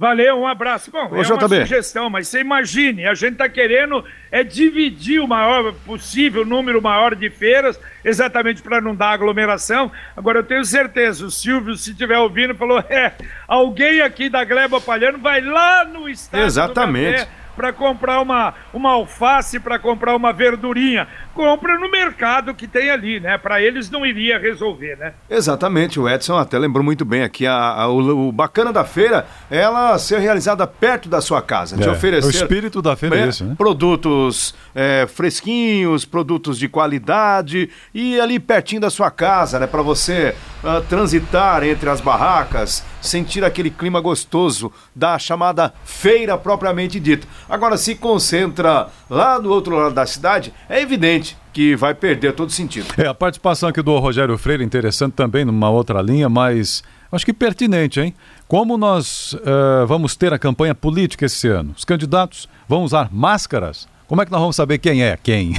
Valeu, 0.00 0.40
um 0.40 0.46
abraço. 0.46 0.90
Bom, 0.90 1.10
Ô, 1.12 1.22
é 1.22 1.26
uma 1.26 1.46
sugestão, 1.46 2.08
mas 2.08 2.26
você 2.26 2.40
imagine, 2.40 3.06
a 3.06 3.12
gente 3.12 3.32
está 3.32 3.50
querendo 3.50 4.02
é 4.32 4.42
dividir 4.42 5.20
o 5.20 5.28
maior 5.28 5.74
possível 5.84 6.42
número 6.42 6.80
maior 6.80 7.14
de 7.14 7.28
feiras, 7.28 7.78
exatamente 8.02 8.62
para 8.62 8.80
não 8.80 8.94
dar 8.94 9.10
aglomeração. 9.10 9.92
Agora 10.16 10.38
eu 10.38 10.42
tenho 10.42 10.64
certeza, 10.64 11.26
o 11.26 11.30
Silvio, 11.30 11.76
se 11.76 11.90
estiver 11.90 12.16
ouvindo, 12.16 12.54
falou: 12.54 12.82
é, 12.88 13.12
alguém 13.46 14.00
aqui 14.00 14.30
da 14.30 14.42
Gleba 14.42 14.80
Palhano 14.80 15.18
vai 15.18 15.42
lá 15.42 15.84
no 15.84 16.08
estado 16.08 16.44
Exatamente 16.44 17.28
para 17.60 17.74
comprar 17.74 18.22
uma, 18.22 18.54
uma 18.72 18.92
alface, 18.92 19.60
para 19.60 19.78
comprar 19.78 20.16
uma 20.16 20.32
verdurinha. 20.32 21.06
Compra 21.34 21.78
no 21.78 21.90
mercado 21.90 22.54
que 22.54 22.66
tem 22.66 22.90
ali, 22.90 23.20
né? 23.20 23.36
Para 23.36 23.60
eles 23.60 23.90
não 23.90 24.06
iria 24.06 24.38
resolver, 24.38 24.96
né? 24.96 25.12
Exatamente, 25.28 26.00
o 26.00 26.08
Edson 26.08 26.38
até 26.38 26.58
lembrou 26.58 26.82
muito 26.82 27.04
bem 27.04 27.22
aqui. 27.22 27.46
A, 27.46 27.54
a 27.54 27.88
o, 27.88 28.28
o, 28.28 28.32
bacana 28.32 28.72
da 28.72 28.82
feira 28.82 29.26
é 29.50 29.58
ela 29.58 29.98
ser 29.98 30.20
realizada 30.20 30.66
perto 30.66 31.06
da 31.06 31.20
sua 31.20 31.42
casa. 31.42 31.76
É, 31.76 31.82
te 31.82 31.88
oferecer. 31.90 32.26
O 32.26 32.30
espírito 32.30 32.80
da 32.80 32.96
feira 32.96 33.18
é, 33.18 33.24
é 33.24 33.28
esse, 33.28 33.44
né? 33.44 33.54
Produtos 33.58 34.54
é, 34.74 35.06
fresquinhos, 35.06 36.04
produtos 36.04 36.58
de 36.58 36.68
qualidade 36.68 37.70
e 37.94 38.20
ali 38.20 38.38
pertinho 38.38 38.80
da 38.80 38.90
sua 38.90 39.10
casa, 39.10 39.58
né? 39.58 39.66
Para 39.66 39.82
você 39.82 40.34
uh, 40.62 40.80
transitar 40.88 41.62
entre 41.64 41.88
as 41.88 42.00
barracas, 42.00 42.84
sentir 43.00 43.44
aquele 43.44 43.70
clima 43.70 44.00
gostoso 44.00 44.72
da 44.94 45.18
chamada 45.18 45.72
feira 45.84 46.36
propriamente 46.36 47.00
dita. 47.00 47.26
Agora, 47.48 47.76
se 47.76 47.94
concentra 47.94 48.88
lá 49.08 49.38
do 49.38 49.50
outro 49.50 49.76
lado 49.76 49.94
da 49.94 50.06
cidade, 50.06 50.52
é 50.68 50.80
evidente 50.80 51.36
que 51.52 51.74
vai 51.74 51.94
perder 51.94 52.32
todo 52.32 52.52
sentido. 52.52 52.86
É, 52.96 53.06
a 53.06 53.14
participação 53.14 53.68
aqui 53.68 53.82
do 53.82 53.98
Rogério 53.98 54.38
Freire, 54.38 54.62
interessante 54.62 55.14
também, 55.14 55.44
numa 55.44 55.68
outra 55.68 56.00
linha, 56.00 56.28
mas 56.28 56.82
acho 57.10 57.24
que 57.24 57.32
pertinente, 57.32 58.00
hein? 58.00 58.14
Como 58.46 58.76
nós 58.76 59.32
uh, 59.32 59.86
vamos 59.86 60.14
ter 60.14 60.32
a 60.32 60.38
campanha 60.38 60.74
política 60.74 61.26
esse 61.26 61.48
ano? 61.48 61.74
Os 61.76 61.84
candidatos 61.84 62.48
vão 62.68 62.84
usar 62.84 63.08
máscaras? 63.12 63.88
Como 64.10 64.20
é 64.20 64.24
que 64.24 64.32
nós 64.32 64.40
vamos 64.40 64.56
saber 64.56 64.78
quem 64.78 65.04
é 65.04 65.16
quem? 65.16 65.52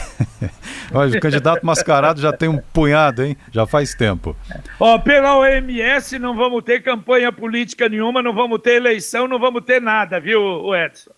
o 0.92 1.20
candidato 1.22 1.66
mascarado 1.66 2.20
já 2.20 2.34
tem 2.34 2.50
um 2.50 2.58
punhado, 2.58 3.24
hein? 3.24 3.38
Já 3.50 3.66
faz 3.66 3.96
tempo. 3.96 4.36
Ó, 4.78 5.00
pela 5.00 5.38
OMS 5.38 6.20
não 6.20 6.36
vamos 6.36 6.62
ter 6.62 6.84
campanha 6.84 7.32
política 7.32 7.88
nenhuma, 7.88 8.22
não 8.22 8.34
vamos 8.34 8.60
ter 8.60 8.74
eleição, 8.74 9.26
não 9.26 9.40
vamos 9.40 9.64
ter 9.64 9.82
nada, 9.82 10.20
viu, 10.20 10.76
Edson? 10.76 11.12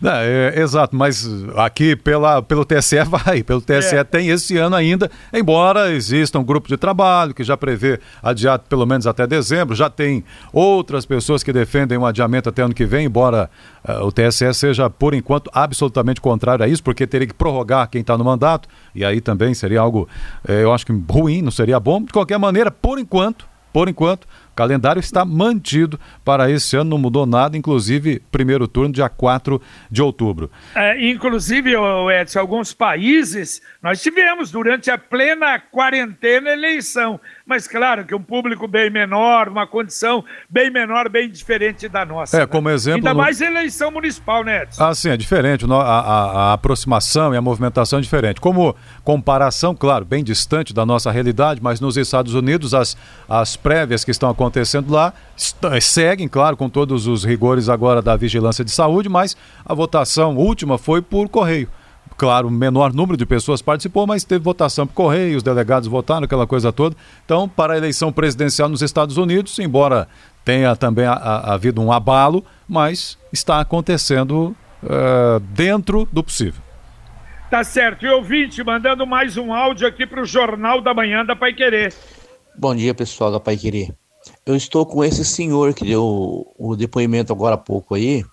Não, 0.00 0.12
é, 0.12 0.58
exato, 0.60 0.94
mas 0.94 1.28
aqui 1.56 1.96
pela, 1.96 2.42
pelo 2.42 2.64
TSE 2.64 3.02
vai, 3.08 3.42
pelo 3.42 3.60
TSE 3.60 3.96
é. 3.96 4.04
tem 4.04 4.28
esse 4.28 4.56
ano 4.56 4.76
ainda, 4.76 5.10
embora 5.32 5.92
exista 5.92 6.38
um 6.38 6.44
grupo 6.44 6.68
de 6.68 6.76
trabalho 6.76 7.34
que 7.34 7.44
já 7.44 7.56
prevê 7.56 7.98
adiado 8.22 8.64
pelo 8.68 8.86
menos 8.86 9.06
até 9.06 9.26
dezembro, 9.26 9.74
já 9.74 9.88
tem 9.88 10.24
outras 10.52 11.06
pessoas 11.06 11.42
que 11.42 11.52
defendem 11.52 11.98
um 11.98 12.06
adiamento 12.06 12.48
até 12.48 12.62
ano 12.62 12.74
que 12.74 12.84
vem, 12.84 13.06
embora 13.06 13.50
uh, 13.88 14.04
o 14.04 14.12
TSE 14.12 14.52
seja, 14.54 14.88
por 14.90 15.14
enquanto, 15.14 15.50
absolutamente 15.52 16.20
contrário 16.20 16.64
a 16.64 16.68
isso, 16.68 16.82
porque 16.82 17.06
teria 17.06 17.26
que 17.26 17.34
prorrogar 17.34 17.88
quem 17.88 18.00
está 18.00 18.16
no 18.16 18.24
mandato, 18.24 18.68
e 18.94 19.04
aí 19.04 19.20
também 19.20 19.54
seria 19.54 19.80
algo, 19.80 20.08
uh, 20.48 20.52
eu 20.52 20.72
acho 20.72 20.86
que 20.86 20.92
ruim, 21.08 21.42
não 21.42 21.50
seria 21.50 21.78
bom. 21.80 22.02
De 22.02 22.12
qualquer 22.12 22.38
maneira, 22.38 22.70
por 22.70 22.98
enquanto, 22.98 23.46
por 23.72 23.88
enquanto, 23.88 24.26
calendário 24.56 24.98
está 24.98 25.22
mantido 25.24 26.00
para 26.24 26.50
esse 26.50 26.74
ano, 26.76 26.90
não 26.90 26.98
mudou 26.98 27.26
nada, 27.26 27.58
inclusive 27.58 28.22
primeiro 28.32 28.66
turno, 28.66 28.94
dia 28.94 29.08
4 29.08 29.60
de 29.90 30.00
outubro. 30.00 30.50
É, 30.74 31.10
inclusive, 31.10 31.74
Edson, 32.18 32.40
alguns 32.40 32.72
países 32.72 33.60
nós 33.82 34.02
tivemos 34.02 34.50
durante 34.50 34.90
a 34.90 34.96
plena 34.96 35.60
quarentena 35.60 36.50
eleição, 36.50 37.20
mas 37.44 37.68
claro 37.68 38.06
que 38.06 38.14
um 38.14 38.22
público 38.22 38.66
bem 38.66 38.88
menor, 38.88 39.48
uma 39.48 39.66
condição 39.66 40.24
bem 40.48 40.70
menor, 40.70 41.10
bem 41.10 41.28
diferente 41.28 41.86
da 41.86 42.06
nossa. 42.06 42.38
É, 42.38 42.40
né? 42.40 42.46
como 42.46 42.70
exemplo. 42.70 43.06
Ainda 43.06 43.14
mais 43.14 43.42
eleição 43.42 43.90
municipal, 43.90 44.42
né, 44.42 44.62
Edson? 44.62 44.82
Ah, 44.82 44.94
sim, 44.94 45.10
é 45.10 45.16
diferente. 45.16 45.66
A, 45.70 45.74
a, 45.76 46.50
a 46.50 46.52
aproximação 46.54 47.34
e 47.34 47.36
a 47.36 47.42
movimentação 47.42 47.98
é 47.98 48.02
diferente. 48.02 48.40
Como 48.40 48.74
comparação, 49.04 49.74
claro, 49.74 50.06
bem 50.06 50.24
distante 50.24 50.72
da 50.72 50.86
nossa 50.86 51.10
realidade, 51.10 51.60
mas 51.62 51.78
nos 51.78 51.98
Estados 51.98 52.32
Unidos 52.32 52.72
as, 52.72 52.96
as 53.28 53.54
prévias 53.54 54.02
que 54.02 54.10
estão 54.10 54.30
acontecendo 54.30 54.45
lá 54.92 55.12
seguem, 55.80 56.28
claro, 56.28 56.56
com 56.56 56.68
todos 56.68 57.06
os 57.06 57.24
rigores 57.24 57.68
agora 57.68 58.00
da 58.00 58.16
vigilância 58.16 58.64
de 58.64 58.70
saúde, 58.70 59.08
mas 59.08 59.36
a 59.64 59.74
votação 59.74 60.36
última 60.36 60.78
foi 60.78 61.02
por 61.02 61.28
correio. 61.28 61.68
Claro, 62.16 62.50
menor 62.50 62.94
número 62.94 63.16
de 63.16 63.26
pessoas 63.26 63.60
participou, 63.60 64.06
mas 64.06 64.24
teve 64.24 64.42
votação 64.42 64.86
por 64.86 64.94
correio, 64.94 65.36
os 65.36 65.42
delegados 65.42 65.86
votaram, 65.86 66.24
aquela 66.24 66.46
coisa 66.46 66.72
toda. 66.72 66.96
Então, 67.24 67.48
para 67.48 67.74
a 67.74 67.76
eleição 67.76 68.10
presidencial 68.10 68.68
nos 68.68 68.80
Estados 68.80 69.18
Unidos, 69.18 69.58
embora 69.58 70.08
tenha 70.44 70.74
também 70.74 71.04
a, 71.04 71.12
a, 71.12 71.54
havido 71.54 71.82
um 71.82 71.92
abalo, 71.92 72.44
mas 72.66 73.18
está 73.32 73.60
acontecendo 73.60 74.56
uh, 74.82 75.40
dentro 75.40 76.08
do 76.10 76.22
possível. 76.22 76.62
Tá 77.50 77.62
certo. 77.62 78.06
E 78.06 78.08
ouvinte, 78.08 78.64
mandando 78.64 79.06
mais 79.06 79.36
um 79.36 79.52
áudio 79.52 79.86
aqui 79.86 80.06
para 80.06 80.22
o 80.22 80.24
Jornal 80.24 80.80
da 80.80 80.94
Manhã 80.94 81.24
da 81.24 81.36
Pai 81.36 81.52
Querer. 81.52 81.92
Bom 82.58 82.74
dia, 82.74 82.94
pessoal 82.94 83.30
da 83.30 83.38
Pai 83.38 83.56
Querer. 83.56 83.94
Eu 84.44 84.56
estou 84.56 84.86
com 84.86 85.04
esse 85.04 85.24
senhor 85.24 85.74
que 85.74 85.84
deu 85.84 86.52
o 86.58 86.76
depoimento 86.76 87.32
agora 87.32 87.54
há 87.54 87.58
pouco 87.58 87.94
aí, 87.94 88.24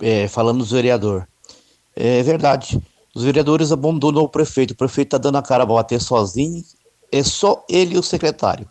é, 0.00 0.28
falando 0.28 0.58
dos 0.58 0.70
vereador. 0.70 1.26
É 1.94 2.22
verdade. 2.22 2.80
Os 3.14 3.24
vereadores 3.24 3.72
abandonam 3.72 4.22
o 4.22 4.28
prefeito. 4.28 4.72
O 4.72 4.76
prefeito 4.76 5.08
está 5.08 5.18
dando 5.18 5.36
a 5.36 5.42
cara 5.42 5.66
para 5.66 5.74
bater 5.74 6.00
sozinho. 6.00 6.64
É 7.10 7.22
só 7.22 7.64
ele 7.68 7.94
e 7.94 7.98
o 7.98 8.02
secretário, 8.02 8.66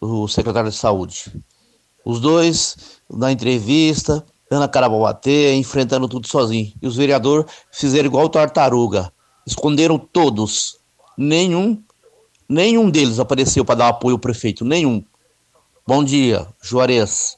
o 0.00 0.28
secretário 0.28 0.70
de 0.70 0.76
saúde. 0.76 1.32
Os 2.04 2.20
dois, 2.20 2.76
na 3.10 3.32
entrevista, 3.32 4.24
dando 4.48 4.64
a 4.64 4.68
cara 4.68 4.88
para 4.88 4.98
bater, 4.98 5.54
enfrentando 5.54 6.08
tudo 6.08 6.28
sozinho. 6.28 6.72
E 6.80 6.86
os 6.86 6.96
vereadores 6.96 7.50
fizeram 7.72 8.06
igual 8.06 8.28
tartaruga. 8.28 9.12
Esconderam 9.46 9.98
todos. 9.98 10.78
Nenhum, 11.18 11.82
nenhum 12.48 12.88
deles 12.88 13.18
apareceu 13.18 13.64
para 13.64 13.76
dar 13.76 13.88
apoio 13.88 14.14
ao 14.14 14.20
prefeito. 14.20 14.64
Nenhum. 14.64 15.04
Bom 15.86 16.04
dia, 16.04 16.46
Juarez. 16.62 17.36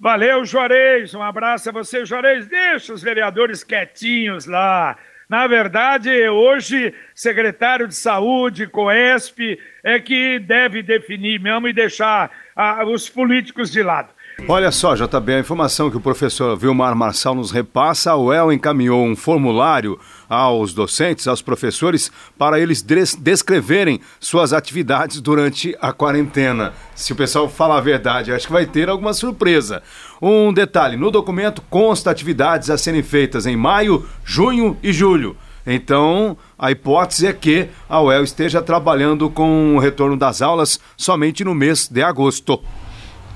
Valeu, 0.00 0.44
Juarez. 0.44 1.14
Um 1.14 1.22
abraço 1.22 1.68
a 1.68 1.72
você, 1.72 2.06
Juarez. 2.06 2.46
Deixa 2.46 2.94
os 2.94 3.02
vereadores 3.02 3.62
quietinhos 3.62 4.46
lá. 4.46 4.96
Na 5.28 5.46
verdade, 5.46 6.10
hoje, 6.28 6.94
secretário 7.14 7.86
de 7.86 7.94
Saúde, 7.94 8.66
COESP, 8.66 9.58
é 9.84 9.98
que 9.98 10.38
deve 10.38 10.82
definir 10.82 11.38
mesmo 11.38 11.68
e 11.68 11.72
deixar 11.72 12.30
ah, 12.56 12.84
os 12.84 13.08
políticos 13.08 13.70
de 13.70 13.82
lado. 13.82 14.08
Olha 14.48 14.70
só, 14.70 14.94
JB, 14.94 15.34
a 15.34 15.38
informação 15.38 15.90
que 15.90 15.96
o 15.96 16.00
professor 16.00 16.56
Vilmar 16.56 16.96
Marçal 16.96 17.34
nos 17.34 17.50
repassa, 17.50 18.10
a 18.10 18.16
UEL 18.16 18.52
encaminhou 18.52 19.04
um 19.04 19.14
formulário 19.14 19.98
aos 20.32 20.72
docentes, 20.72 21.28
aos 21.28 21.42
professores, 21.42 22.10
para 22.38 22.58
eles 22.58 22.82
descreverem 23.18 24.00
suas 24.18 24.54
atividades 24.54 25.20
durante 25.20 25.76
a 25.78 25.92
quarentena. 25.92 26.72
Se 26.94 27.12
o 27.12 27.16
pessoal 27.16 27.50
falar 27.50 27.76
a 27.76 27.82
verdade, 27.82 28.32
acho 28.32 28.46
que 28.46 28.52
vai 28.52 28.64
ter 28.64 28.88
alguma 28.88 29.12
surpresa. 29.12 29.82
Um 30.22 30.50
detalhe: 30.50 30.96
no 30.96 31.10
documento 31.10 31.60
consta 31.68 32.10
atividades 32.10 32.70
a 32.70 32.78
serem 32.78 33.02
feitas 33.02 33.44
em 33.44 33.56
maio, 33.56 34.08
junho 34.24 34.74
e 34.82 34.90
julho. 34.90 35.36
Então, 35.66 36.36
a 36.58 36.70
hipótese 36.70 37.26
é 37.26 37.32
que 37.32 37.68
a 37.86 38.00
UEL 38.00 38.24
esteja 38.24 38.62
trabalhando 38.62 39.28
com 39.28 39.76
o 39.76 39.78
retorno 39.78 40.16
das 40.16 40.40
aulas 40.40 40.80
somente 40.96 41.44
no 41.44 41.54
mês 41.54 41.88
de 41.88 42.02
agosto. 42.02 42.58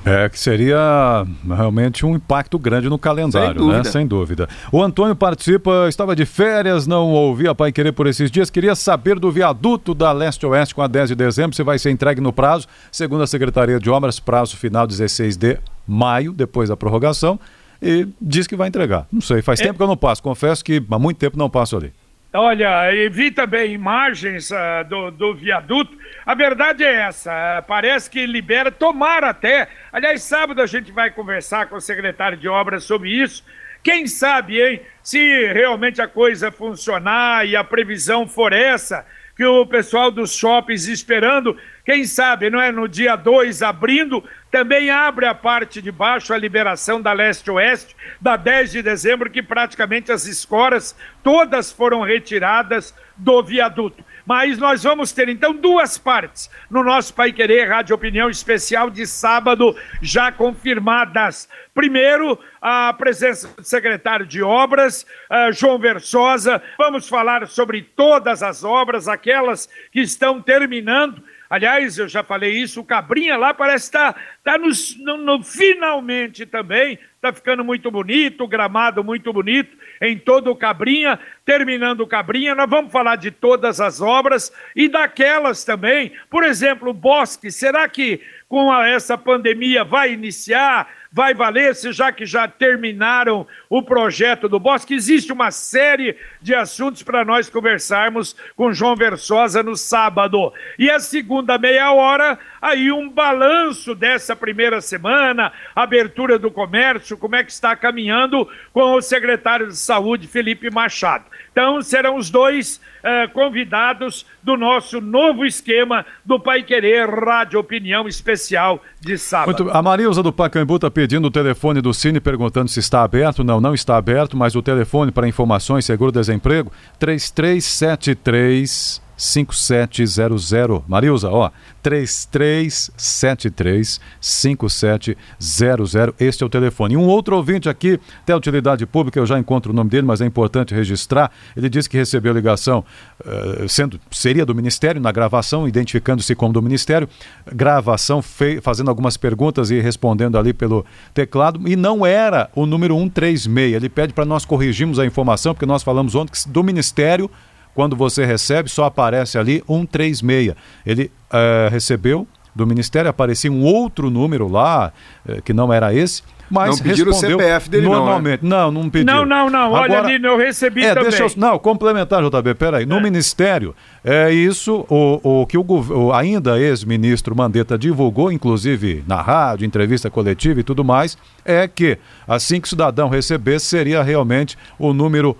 É, 0.06 0.28
que 0.28 0.38
seria 0.38 1.26
realmente 1.44 2.06
um 2.06 2.14
impacto 2.14 2.56
grande 2.60 2.88
no 2.88 2.96
calendário, 2.96 3.60
Sem 3.60 3.68
né? 3.68 3.84
Sem 3.84 4.06
dúvida. 4.06 4.48
O 4.70 4.80
Antônio 4.80 5.16
participa, 5.16 5.86
estava 5.88 6.14
de 6.14 6.24
férias, 6.24 6.86
não 6.86 7.10
ouvia 7.10 7.52
Pai 7.56 7.72
Querer 7.72 7.90
por 7.90 8.06
esses 8.06 8.30
dias, 8.30 8.48
queria 8.48 8.76
saber 8.76 9.18
do 9.18 9.32
viaduto 9.32 9.94
da 9.94 10.12
Leste-Oeste 10.12 10.76
com 10.76 10.82
a 10.82 10.86
10 10.86 11.08
de 11.08 11.14
dezembro, 11.16 11.56
se 11.56 11.62
vai 11.64 11.76
ser 11.76 11.90
entregue 11.90 12.20
no 12.20 12.32
prazo, 12.32 12.68
segundo 12.92 13.24
a 13.24 13.26
Secretaria 13.26 13.80
de 13.80 13.90
Obras, 13.90 14.20
prazo 14.20 14.56
final 14.56 14.86
16 14.86 15.36
de 15.36 15.58
maio, 15.84 16.32
depois 16.32 16.68
da 16.68 16.76
prorrogação, 16.76 17.40
e 17.82 18.06
diz 18.22 18.46
que 18.46 18.54
vai 18.54 18.68
entregar. 18.68 19.08
Não 19.10 19.20
sei, 19.20 19.42
faz 19.42 19.60
é... 19.60 19.64
tempo 19.64 19.76
que 19.76 19.82
eu 19.82 19.88
não 19.88 19.96
passo, 19.96 20.22
confesso 20.22 20.64
que 20.64 20.80
há 20.88 20.98
muito 21.00 21.18
tempo 21.18 21.36
não 21.36 21.50
passo 21.50 21.76
ali. 21.76 21.92
Olha, 22.32 22.92
e 22.92 23.08
vi 23.08 23.30
também 23.30 23.72
imagens 23.72 24.50
uh, 24.50 24.84
do, 24.88 25.10
do 25.10 25.34
viaduto. 25.34 25.96
A 26.24 26.34
verdade 26.34 26.84
é 26.84 26.94
essa, 26.94 27.30
uh, 27.32 27.62
parece 27.66 28.10
que 28.10 28.26
libera, 28.26 28.70
tomara 28.70 29.30
até. 29.30 29.68
Aliás, 29.92 30.22
sábado 30.22 30.60
a 30.60 30.66
gente 30.66 30.92
vai 30.92 31.10
conversar 31.10 31.66
com 31.66 31.76
o 31.76 31.80
secretário 31.80 32.36
de 32.36 32.48
obras 32.48 32.84
sobre 32.84 33.10
isso. 33.10 33.44
Quem 33.82 34.06
sabe, 34.06 34.60
hein, 34.60 34.82
se 35.02 35.52
realmente 35.52 36.02
a 36.02 36.08
coisa 36.08 36.50
funcionar 36.50 37.46
e 37.46 37.54
a 37.54 37.62
previsão 37.62 38.26
for 38.26 38.52
essa, 38.52 39.06
que 39.36 39.44
o 39.44 39.64
pessoal 39.64 40.10
dos 40.10 40.34
shoppings 40.34 40.88
esperando, 40.88 41.56
quem 41.86 42.04
sabe, 42.04 42.50
não 42.50 42.60
é? 42.60 42.72
No 42.72 42.88
dia 42.88 43.14
2, 43.14 43.62
abrindo, 43.62 44.22
também 44.50 44.90
abre 44.90 45.24
a 45.24 45.32
parte 45.32 45.80
de 45.80 45.92
baixo 45.92 46.34
a 46.34 46.36
liberação 46.36 47.00
da 47.00 47.12
leste-oeste, 47.12 47.94
da 48.20 48.36
10 48.36 48.72
de 48.72 48.82
dezembro, 48.82 49.30
que 49.30 49.40
praticamente 49.40 50.10
as 50.10 50.26
escolas 50.26 50.96
todas 51.22 51.70
foram 51.70 52.02
retiradas 52.02 52.92
do 53.16 53.40
viaduto. 53.40 54.04
Mas 54.26 54.58
nós 54.58 54.82
vamos 54.82 55.12
ter 55.12 55.28
então 55.28 55.54
duas 55.54 55.96
partes 55.96 56.50
no 56.68 56.82
nosso 56.82 57.14
Pai 57.14 57.32
Querer 57.32 57.68
Rádio 57.68 57.94
Opinião 57.94 58.28
Especial 58.28 58.90
de 58.90 59.06
sábado, 59.06 59.76
já 60.02 60.32
confirmadas. 60.32 61.48
Primeiro, 61.72 62.36
a 62.60 62.92
presença 62.94 63.46
do 63.56 63.62
secretário 63.62 64.26
de 64.26 64.42
Obras, 64.42 65.06
uh, 65.30 65.52
João 65.52 65.78
Versosa. 65.78 66.60
Vamos 66.76 67.08
falar 67.08 67.46
sobre 67.46 67.82
todas 67.82 68.42
as 68.42 68.64
obras, 68.64 69.06
aquelas 69.06 69.68
que 69.92 70.00
estão 70.00 70.42
terminando 70.42 71.22
Aliás, 71.48 71.96
eu 71.98 72.08
já 72.08 72.24
falei 72.24 72.52
isso, 72.52 72.80
o 72.80 72.84
Cabrinha 72.84 73.36
lá 73.36 73.54
parece 73.54 73.86
estar 73.86 74.14
tá, 74.14 74.20
tá 74.42 74.58
no, 74.58 75.16
no, 75.16 75.42
finalmente 75.42 76.44
também, 76.44 76.98
está 77.14 77.32
ficando 77.32 77.64
muito 77.64 77.90
bonito, 77.90 78.44
o 78.44 78.48
gramado 78.48 79.02
muito 79.04 79.32
bonito 79.32 79.76
em 80.00 80.18
todo 80.18 80.50
o 80.50 80.56
Cabrinha. 80.56 81.18
Terminando 81.44 82.00
o 82.00 82.06
Cabrinha, 82.06 82.54
nós 82.54 82.68
vamos 82.68 82.92
falar 82.92 83.16
de 83.16 83.30
todas 83.30 83.80
as 83.80 84.00
obras 84.00 84.52
e 84.74 84.88
daquelas 84.88 85.64
também. 85.64 86.12
Por 86.28 86.44
exemplo, 86.44 86.90
o 86.90 86.94
Bosque, 86.94 87.50
será 87.50 87.88
que 87.88 88.20
com 88.48 88.70
a, 88.70 88.88
essa 88.88 89.16
pandemia 89.18 89.84
vai 89.84 90.12
iniciar? 90.12 90.88
vai 91.16 91.32
valer, 91.32 91.74
se 91.74 91.92
já 91.92 92.12
que 92.12 92.26
já 92.26 92.46
terminaram 92.46 93.46
o 93.70 93.82
projeto 93.82 94.50
do 94.50 94.60
Bosque. 94.60 94.92
Existe 94.92 95.32
uma 95.32 95.50
série 95.50 96.14
de 96.42 96.54
assuntos 96.54 97.02
para 97.02 97.24
nós 97.24 97.48
conversarmos 97.48 98.36
com 98.54 98.70
João 98.70 98.94
Versosa 98.94 99.62
no 99.62 99.76
sábado. 99.76 100.52
E 100.78 100.90
a 100.90 101.00
segunda 101.00 101.56
meia 101.56 101.90
hora, 101.90 102.38
aí 102.60 102.92
um 102.92 103.08
balanço 103.08 103.94
dessa 103.94 104.36
primeira 104.36 104.82
semana, 104.82 105.54
abertura 105.74 106.38
do 106.38 106.50
comércio, 106.50 107.16
como 107.16 107.34
é 107.34 107.42
que 107.42 107.50
está 107.50 107.74
caminhando 107.74 108.46
com 108.70 108.92
o 108.92 109.00
secretário 109.00 109.68
de 109.68 109.76
Saúde, 109.76 110.28
Felipe 110.28 110.70
Machado. 110.70 111.24
Então, 111.56 111.80
serão 111.80 112.18
os 112.18 112.28
dois 112.28 112.78
uh, 113.02 113.32
convidados 113.32 114.26
do 114.42 114.58
nosso 114.58 115.00
novo 115.00 115.42
esquema 115.42 116.04
do 116.22 116.38
Pai 116.38 116.62
Querer 116.62 117.08
Rádio 117.08 117.58
Opinião 117.58 118.06
Especial 118.06 118.78
de 119.00 119.16
sábado. 119.16 119.64
Muito, 119.64 119.74
a 119.74 119.80
Marilza 119.80 120.22
do 120.22 120.30
Pacaembu 120.30 120.76
está 120.76 120.90
pedindo 120.90 121.28
o 121.28 121.30
telefone 121.30 121.80
do 121.80 121.94
Cine, 121.94 122.20
perguntando 122.20 122.68
se 122.68 122.78
está 122.78 123.02
aberto. 123.02 123.42
Não, 123.42 123.58
não 123.58 123.72
está 123.72 123.96
aberto, 123.96 124.36
mas 124.36 124.54
o 124.54 124.60
telefone 124.60 125.10
para 125.10 125.26
informações, 125.26 125.86
seguro-desemprego, 125.86 126.70
3373 126.98 129.05
5700. 129.16 130.82
Marilza, 130.86 131.30
ó, 131.30 131.50
3373 131.82 134.00
5700. 134.20 136.14
Este 136.18 136.42
é 136.42 136.46
o 136.46 136.48
telefone. 136.48 136.96
Um 136.96 137.06
outro 137.06 137.36
ouvinte 137.36 137.68
aqui, 137.68 138.00
até 138.22 138.34
utilidade 138.34 138.84
pública, 138.86 139.18
eu 139.18 139.26
já 139.26 139.38
encontro 139.38 139.72
o 139.72 139.74
nome 139.74 139.90
dele, 139.90 140.06
mas 140.06 140.20
é 140.20 140.26
importante 140.26 140.74
registrar. 140.74 141.30
Ele 141.56 141.68
disse 141.68 141.88
que 141.88 141.96
recebeu 141.96 142.32
ligação, 142.32 142.84
uh, 143.20 143.68
sendo 143.68 144.00
seria 144.10 144.44
do 144.44 144.54
Ministério, 144.54 145.00
na 145.00 145.12
gravação, 145.12 145.66
identificando-se 145.66 146.34
como 146.34 146.52
do 146.52 146.60
Ministério, 146.60 147.08
gravação 147.52 148.20
fazendo 148.62 148.88
algumas 148.88 149.16
perguntas 149.16 149.70
e 149.70 149.80
respondendo 149.80 150.36
ali 150.36 150.52
pelo 150.52 150.84
teclado, 151.14 151.60
e 151.66 151.76
não 151.76 152.04
era 152.04 152.50
o 152.54 152.66
número 152.66 152.96
136. 152.96 153.74
Ele 153.74 153.88
pede 153.88 154.12
para 154.12 154.24
nós 154.24 154.44
corrigirmos 154.44 154.98
a 154.98 155.06
informação, 155.06 155.54
porque 155.54 155.66
nós 155.66 155.82
falamos 155.82 156.14
ontem 156.14 156.32
que 156.32 156.48
do 156.48 156.62
Ministério 156.62 157.30
quando 157.76 157.94
você 157.94 158.24
recebe, 158.24 158.70
só 158.70 158.86
aparece 158.86 159.36
ali 159.36 159.62
136. 159.68 160.54
Ele 160.84 161.12
uh, 161.30 161.70
recebeu 161.70 162.26
do 162.54 162.66
Ministério, 162.66 163.10
aparecia 163.10 163.52
um 163.52 163.62
outro 163.62 164.08
número 164.10 164.48
lá, 164.48 164.94
uh, 165.28 165.42
que 165.42 165.52
não 165.52 165.70
era 165.70 165.92
esse, 165.92 166.22
mas 166.50 166.70
não 166.70 166.78
pediram 166.78 167.12
respondeu 167.12 167.36
o 167.36 167.40
CPF 167.40 167.68
dele 167.68 167.86
normalmente. 167.86 168.42
Não, 168.42 168.72
não, 168.72 168.82
não 168.84 168.90
pediu. 168.90 169.14
Não, 169.14 169.26
não, 169.26 169.50
não. 169.50 169.72
Olha 169.72 169.98
Agora, 169.98 170.14
ali, 170.14 170.24
eu 170.24 170.38
recebi 170.38 170.84
é, 170.84 170.94
também. 170.94 171.10
Deixa 171.10 171.24
eu, 171.24 171.30
não, 171.36 171.58
complementar, 171.58 172.22
JB, 172.22 172.54
peraí. 172.54 172.86
No 172.86 172.96
É. 172.96 173.00
Ministério, 173.02 173.74
é 174.02 174.32
isso, 174.32 174.86
o, 174.88 175.42
o 175.42 175.46
que 175.46 175.58
o, 175.58 175.66
o 175.68 176.12
ainda 176.14 176.58
ex-ministro 176.58 177.36
Mandetta 177.36 177.76
divulgou, 177.76 178.32
inclusive 178.32 179.04
na 179.06 179.20
rádio, 179.20 179.66
entrevista 179.66 180.08
coletiva 180.08 180.60
e 180.60 180.62
tudo 180.62 180.82
mais, 180.82 181.18
é 181.44 181.68
que 181.68 181.98
assim 182.26 182.58
que 182.58 182.68
o 182.68 182.70
cidadão 182.70 183.10
recebesse, 183.10 183.66
seria 183.66 184.02
realmente 184.02 184.56
o 184.78 184.94
número 184.94 185.36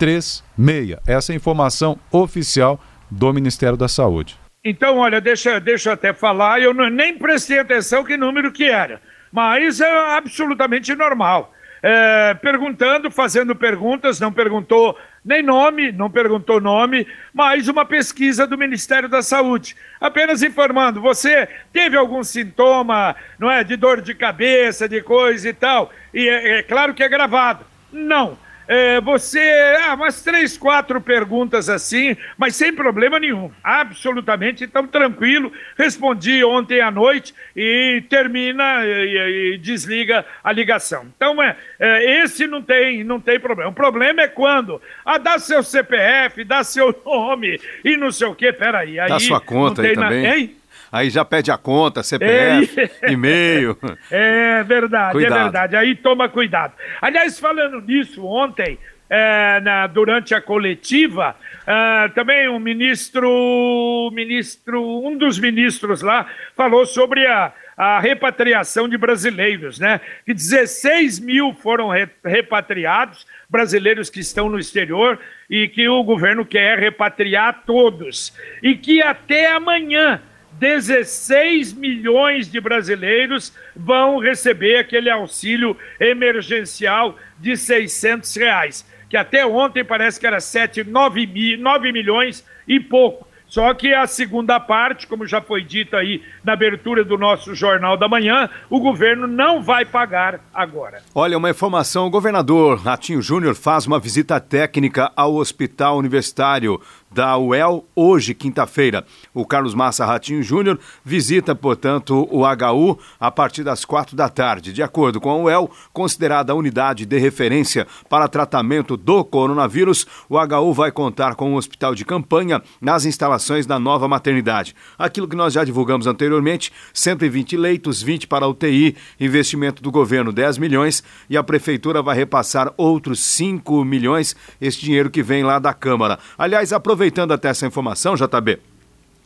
136. 0.00 0.98
Essa 1.06 1.32
é 1.32 1.34
a 1.34 1.36
informação 1.36 1.98
oficial 2.10 2.80
do 3.10 3.32
Ministério 3.32 3.76
da 3.76 3.86
Saúde. 3.88 4.38
Então, 4.64 4.98
olha, 4.98 5.20
deixa, 5.20 5.58
deixa 5.60 5.90
eu 5.90 5.94
até 5.94 6.12
falar, 6.12 6.60
eu 6.60 6.72
nem 6.74 7.16
prestei 7.16 7.58
atenção 7.58 8.04
que 8.04 8.16
número 8.16 8.52
que 8.52 8.64
era, 8.64 9.00
mas 9.32 9.80
é 9.80 10.16
absolutamente 10.16 10.94
normal. 10.94 11.52
É, 11.82 12.34
perguntando, 12.34 13.10
fazendo 13.10 13.56
perguntas, 13.56 14.20
não 14.20 14.30
perguntou 14.30 14.98
nem 15.24 15.42
nome, 15.42 15.90
não 15.92 16.10
perguntou 16.10 16.60
nome, 16.60 17.06
mas 17.32 17.68
uma 17.68 17.86
pesquisa 17.86 18.46
do 18.46 18.58
Ministério 18.58 19.08
da 19.08 19.22
Saúde. 19.22 19.74
Apenas 19.98 20.42
informando, 20.42 21.00
você 21.00 21.48
teve 21.72 21.96
algum 21.96 22.22
sintoma, 22.22 23.16
não 23.38 23.50
é, 23.50 23.64
de 23.64 23.76
dor 23.76 24.02
de 24.02 24.14
cabeça, 24.14 24.86
de 24.86 25.00
coisa 25.00 25.48
e 25.48 25.54
tal? 25.54 25.90
E 26.12 26.28
é, 26.28 26.58
é 26.58 26.62
claro 26.62 26.92
que 26.92 27.02
é 27.02 27.08
gravado. 27.08 27.64
Não. 27.90 28.36
É, 28.72 29.00
você, 29.00 29.40
ah, 29.82 29.94
umas 29.94 30.22
três, 30.22 30.56
quatro 30.56 31.00
perguntas 31.00 31.68
assim, 31.68 32.16
mas 32.38 32.54
sem 32.54 32.72
problema 32.72 33.18
nenhum, 33.18 33.50
absolutamente, 33.64 34.62
então 34.62 34.86
tranquilo. 34.86 35.52
Respondi 35.76 36.44
ontem 36.44 36.80
à 36.80 36.88
noite 36.88 37.34
e 37.56 38.00
termina 38.08 38.86
e, 38.86 39.54
e 39.54 39.58
desliga 39.58 40.24
a 40.44 40.52
ligação. 40.52 41.06
Então, 41.16 41.42
é, 41.42 41.56
é, 41.80 42.22
esse 42.22 42.46
não 42.46 42.62
tem, 42.62 43.02
não 43.02 43.18
tem 43.18 43.40
problema. 43.40 43.70
O 43.70 43.74
problema 43.74 44.22
é 44.22 44.28
quando, 44.28 44.80
ah, 45.04 45.18
dá 45.18 45.36
seu 45.40 45.64
CPF, 45.64 46.44
dá 46.44 46.62
seu 46.62 46.94
nome 47.04 47.60
e 47.84 47.96
não 47.96 48.12
sei 48.12 48.28
o 48.28 48.36
quê, 48.36 48.52
peraí. 48.52 49.00
Aí 49.00 49.08
Dá 49.08 49.18
sua 49.18 49.40
conta 49.40 49.82
não 49.82 49.88
aí 49.88 49.94
tem 49.96 50.00
na- 50.00 50.08
também. 50.10 50.26
Hein? 50.26 50.59
Aí 50.92 51.08
já 51.10 51.24
pede 51.24 51.50
a 51.50 51.56
conta, 51.56 52.02
CPF, 52.02 52.80
Ei. 52.80 52.90
e-mail. 53.14 53.78
É 54.10 54.62
verdade, 54.64 55.12
Cuidado. 55.12 55.38
é 55.38 55.42
verdade. 55.44 55.76
Aí 55.76 55.94
toma 55.94 56.28
cuidado. 56.28 56.72
Aliás, 57.00 57.38
falando 57.38 57.80
nisso, 57.80 58.24
ontem, 58.26 58.78
é, 59.08 59.60
na- 59.60 59.86
durante 59.86 60.34
a 60.34 60.40
coletiva, 60.40 61.36
é, 61.66 62.08
também 62.08 62.48
o 62.48 62.58
ministro, 62.60 64.10
ministro, 64.12 64.82
um 65.06 65.16
dos 65.16 65.38
ministros 65.38 66.02
lá, 66.02 66.26
falou 66.56 66.84
sobre 66.86 67.26
a, 67.26 67.52
a 67.76 67.98
repatriação 68.00 68.88
de 68.88 68.96
brasileiros, 68.96 69.78
né? 69.78 70.00
Que 70.24 70.34
16 70.34 71.18
mil 71.20 71.54
foram 71.54 71.88
re- 71.88 72.08
repatriados, 72.24 73.26
brasileiros 73.48 74.10
que 74.10 74.20
estão 74.20 74.48
no 74.48 74.58
exterior, 74.58 75.18
e 75.48 75.66
que 75.68 75.88
o 75.88 76.02
governo 76.04 76.44
quer 76.44 76.78
repatriar 76.78 77.62
todos. 77.66 78.32
E 78.62 78.74
que 78.76 79.02
até 79.02 79.52
amanhã 79.52 80.20
16 80.60 81.72
milhões 81.72 82.46
de 82.46 82.60
brasileiros 82.60 83.50
vão 83.74 84.18
receber 84.18 84.76
aquele 84.76 85.08
auxílio 85.08 85.74
emergencial 85.98 87.16
de 87.38 87.56
600 87.56 88.36
reais, 88.36 88.86
que 89.08 89.16
até 89.16 89.44
ontem 89.46 89.82
parece 89.82 90.20
que 90.20 90.26
era 90.26 90.38
7, 90.38 90.84
9, 90.84 91.26
mi, 91.26 91.56
9 91.56 91.92
milhões 91.92 92.44
e 92.68 92.78
pouco. 92.78 93.26
Só 93.50 93.74
que 93.74 93.92
a 93.92 94.06
segunda 94.06 94.60
parte, 94.60 95.08
como 95.08 95.26
já 95.26 95.40
foi 95.40 95.64
dito 95.64 95.96
aí 95.96 96.22
na 96.44 96.52
abertura 96.52 97.04
do 97.04 97.18
nosso 97.18 97.52
Jornal 97.52 97.96
da 97.96 98.06
Manhã, 98.06 98.48
o 98.70 98.78
governo 98.78 99.26
não 99.26 99.60
vai 99.60 99.84
pagar 99.84 100.38
agora. 100.54 101.02
Olha, 101.12 101.36
uma 101.36 101.50
informação: 101.50 102.06
o 102.06 102.10
governador 102.10 102.78
Ratinho 102.78 103.20
Júnior 103.20 103.56
faz 103.56 103.88
uma 103.88 103.98
visita 103.98 104.38
técnica 104.38 105.10
ao 105.16 105.34
Hospital 105.34 105.98
Universitário 105.98 106.80
da 107.10 107.36
UEL 107.36 107.84
hoje, 107.94 108.34
quinta-feira. 108.34 109.04
O 109.34 109.44
Carlos 109.44 109.74
Massa 109.74 110.06
Ratinho 110.06 110.42
Júnior 110.42 110.78
visita, 111.04 111.54
portanto, 111.54 112.28
o 112.30 112.42
HU 112.44 112.98
a 113.18 113.30
partir 113.30 113.64
das 113.64 113.84
quatro 113.84 114.14
da 114.14 114.28
tarde. 114.28 114.72
De 114.72 114.82
acordo 114.82 115.20
com 115.20 115.30
a 115.30 115.36
UEL, 115.36 115.70
considerada 115.92 116.52
a 116.52 116.56
unidade 116.56 117.04
de 117.04 117.18
referência 117.18 117.86
para 118.08 118.28
tratamento 118.28 118.96
do 118.96 119.24
coronavírus, 119.24 120.06
o 120.28 120.38
HU 120.38 120.72
vai 120.72 120.92
contar 120.92 121.34
com 121.34 121.50
um 121.50 121.56
hospital 121.56 121.94
de 121.94 122.04
campanha 122.04 122.62
nas 122.80 123.04
instalações 123.04 123.66
da 123.66 123.78
nova 123.78 124.06
maternidade. 124.06 124.74
Aquilo 124.96 125.26
que 125.26 125.36
nós 125.36 125.52
já 125.52 125.64
divulgamos 125.64 126.06
anteriormente, 126.06 126.72
120 126.94 127.56
leitos, 127.56 128.00
20 128.00 128.28
para 128.28 128.46
UTI, 128.46 128.96
investimento 129.18 129.82
do 129.82 129.90
governo 129.90 130.32
10 130.32 130.58
milhões 130.58 131.02
e 131.28 131.36
a 131.36 131.42
prefeitura 131.42 132.02
vai 132.02 132.16
repassar 132.16 132.72
outros 132.76 133.20
5 133.20 133.84
milhões, 133.84 134.36
esse 134.60 134.80
dinheiro 134.80 135.10
que 135.10 135.22
vem 135.22 135.42
lá 135.42 135.58
da 135.58 135.74
Câmara. 135.74 136.18
Aliás, 136.38 136.72
aproveitando 136.72 136.99
até 137.32 137.48
essa 137.48 137.66
informação, 137.66 138.14
JB, 138.14 138.58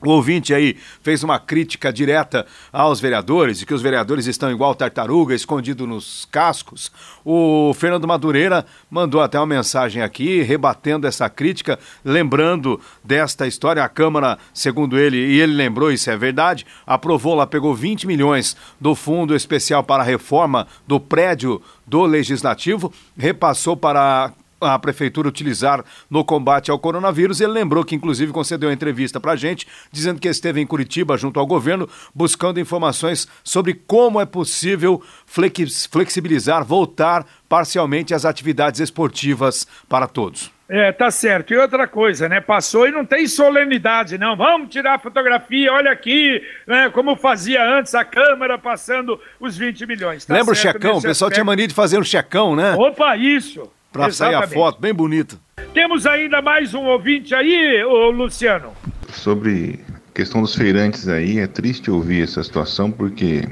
o 0.04 0.10
ouvinte 0.10 0.52
aí 0.52 0.76
fez 1.02 1.22
uma 1.22 1.38
crítica 1.38 1.90
direta 1.90 2.46
aos 2.70 3.00
vereadores, 3.00 3.58
de 3.58 3.66
que 3.66 3.72
os 3.72 3.80
vereadores 3.80 4.26
estão 4.26 4.50
igual 4.50 4.74
tartaruga, 4.74 5.34
escondido 5.34 5.86
nos 5.86 6.28
cascos. 6.30 6.92
O 7.24 7.72
Fernando 7.74 8.06
Madureira 8.06 8.66
mandou 8.90 9.22
até 9.22 9.38
uma 9.38 9.46
mensagem 9.46 10.02
aqui, 10.02 10.42
rebatendo 10.42 11.06
essa 11.06 11.30
crítica, 11.30 11.78
lembrando 12.04 12.78
desta 13.02 13.46
história. 13.46 13.82
A 13.82 13.88
Câmara, 13.88 14.38
segundo 14.52 14.98
ele, 14.98 15.16
e 15.16 15.40
ele 15.40 15.54
lembrou, 15.54 15.90
isso 15.90 16.10
é 16.10 16.16
verdade, 16.16 16.66
aprovou 16.86 17.34
lá, 17.34 17.46
pegou 17.46 17.74
20 17.74 18.06
milhões 18.06 18.56
do 18.78 18.94
Fundo 18.94 19.34
Especial 19.34 19.82
para 19.82 20.02
a 20.02 20.06
Reforma 20.06 20.66
do 20.86 21.00
prédio 21.00 21.62
do 21.86 22.02
Legislativo, 22.04 22.92
repassou 23.16 23.74
para 23.74 24.32
a 24.64 24.78
prefeitura 24.78 25.28
utilizar 25.28 25.84
no 26.08 26.24
combate 26.24 26.70
ao 26.70 26.78
coronavírus. 26.78 27.40
Ele 27.40 27.52
lembrou 27.52 27.84
que, 27.84 27.94
inclusive, 27.94 28.32
concedeu 28.32 28.68
uma 28.68 28.74
entrevista 28.74 29.20
para 29.20 29.32
a 29.32 29.36
gente, 29.36 29.66
dizendo 29.92 30.20
que 30.20 30.28
esteve 30.28 30.60
em 30.60 30.66
Curitiba 30.66 31.16
junto 31.16 31.38
ao 31.38 31.46
governo, 31.46 31.88
buscando 32.14 32.60
informações 32.60 33.28
sobre 33.42 33.74
como 33.74 34.20
é 34.20 34.26
possível 34.26 35.02
flex- 35.26 35.86
flexibilizar, 35.86 36.64
voltar 36.64 37.26
parcialmente 37.48 38.14
às 38.14 38.24
atividades 38.24 38.80
esportivas 38.80 39.66
para 39.88 40.06
todos. 40.06 40.52
É, 40.66 40.90
tá 40.92 41.10
certo. 41.10 41.52
E 41.52 41.58
outra 41.58 41.86
coisa, 41.86 42.26
né? 42.26 42.40
Passou 42.40 42.88
e 42.88 42.90
não 42.90 43.04
tem 43.04 43.26
solenidade, 43.26 44.16
não. 44.16 44.34
Vamos 44.34 44.70
tirar 44.70 44.94
a 44.94 44.98
fotografia, 44.98 45.70
olha 45.70 45.90
aqui, 45.90 46.42
né? 46.66 46.88
Como 46.88 47.14
fazia 47.16 47.62
antes 47.62 47.94
a 47.94 48.02
Câmara 48.02 48.56
passando 48.58 49.20
os 49.38 49.58
20 49.58 49.84
milhões. 49.86 50.24
Tá 50.24 50.32
Lembra 50.32 50.52
o 50.52 50.56
checão? 50.56 50.96
O 50.96 51.02
pessoal 51.02 51.30
tinha 51.30 51.42
aspecto. 51.42 51.46
mania 51.46 51.68
de 51.68 51.74
fazer 51.74 51.98
um 51.98 52.02
checão, 52.02 52.56
né? 52.56 52.74
Opa, 52.76 53.14
isso! 53.14 53.70
Para 53.94 54.10
sair 54.10 54.34
a 54.34 54.48
foto, 54.48 54.80
bem 54.80 54.92
bonita. 54.92 55.36
Temos 55.72 56.04
ainda 56.04 56.42
mais 56.42 56.74
um 56.74 56.82
ouvinte 56.82 57.32
aí, 57.32 57.80
ô 57.84 58.10
Luciano. 58.10 58.72
Sobre 59.12 59.78
a 59.88 60.12
questão 60.12 60.42
dos 60.42 60.52
feirantes 60.52 61.06
aí, 61.06 61.38
é 61.38 61.46
triste 61.46 61.92
ouvir 61.92 62.24
essa 62.24 62.42
situação 62.42 62.90
porque 62.90 63.48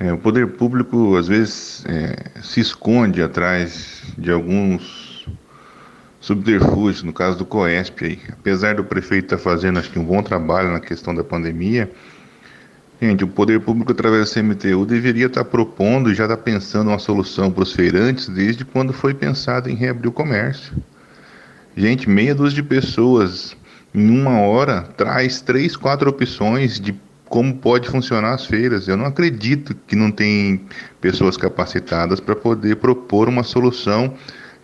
é, 0.00 0.10
o 0.14 0.16
poder 0.16 0.52
público 0.52 1.14
às 1.14 1.28
vezes 1.28 1.84
é, 1.84 2.40
se 2.40 2.60
esconde 2.60 3.22
atrás 3.22 4.02
de 4.16 4.30
alguns 4.30 5.28
subterfúgios, 6.18 7.02
no 7.02 7.12
caso 7.12 7.36
do 7.36 7.44
COESP 7.44 8.04
aí. 8.06 8.18
Apesar 8.30 8.76
do 8.76 8.84
prefeito 8.84 9.34
estar 9.34 9.38
fazendo 9.38 9.78
acho 9.78 9.90
que 9.90 9.98
um 9.98 10.04
bom 10.04 10.22
trabalho 10.22 10.72
na 10.72 10.80
questão 10.80 11.14
da 11.14 11.22
pandemia, 11.22 11.92
gente, 13.02 13.24
o 13.24 13.28
poder 13.28 13.60
público 13.60 13.90
através 13.90 14.28
da 14.28 14.40
CMTU 14.40 14.86
deveria 14.86 15.26
estar 15.26 15.44
propondo 15.44 16.10
e 16.10 16.14
já 16.14 16.24
estar 16.24 16.36
pensando 16.36 16.88
uma 16.88 17.00
solução 17.00 17.50
para 17.50 17.64
os 17.64 17.72
feirantes 17.72 18.28
desde 18.28 18.64
quando 18.64 18.92
foi 18.92 19.12
pensado 19.12 19.68
em 19.68 19.74
reabrir 19.74 20.08
o 20.08 20.12
comércio. 20.12 20.72
Gente, 21.76 22.08
meia 22.08 22.32
dúzia 22.32 22.56
de 22.56 22.62
pessoas 22.62 23.56
em 23.92 24.08
uma 24.08 24.40
hora 24.40 24.82
traz 24.96 25.40
três, 25.40 25.76
quatro 25.76 26.08
opções 26.08 26.78
de 26.78 26.94
como 27.24 27.54
pode 27.56 27.88
funcionar 27.88 28.34
as 28.34 28.46
feiras. 28.46 28.86
Eu 28.86 28.96
não 28.96 29.06
acredito 29.06 29.74
que 29.86 29.96
não 29.96 30.10
tem 30.10 30.60
pessoas 31.00 31.36
capacitadas 31.36 32.20
para 32.20 32.36
poder 32.36 32.76
propor 32.76 33.28
uma 33.28 33.42
solução 33.42 34.14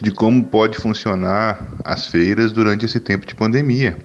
de 0.00 0.12
como 0.12 0.44
pode 0.44 0.78
funcionar 0.78 1.66
as 1.84 2.06
feiras 2.06 2.52
durante 2.52 2.84
esse 2.84 3.00
tempo 3.00 3.26
de 3.26 3.34
pandemia. 3.34 3.98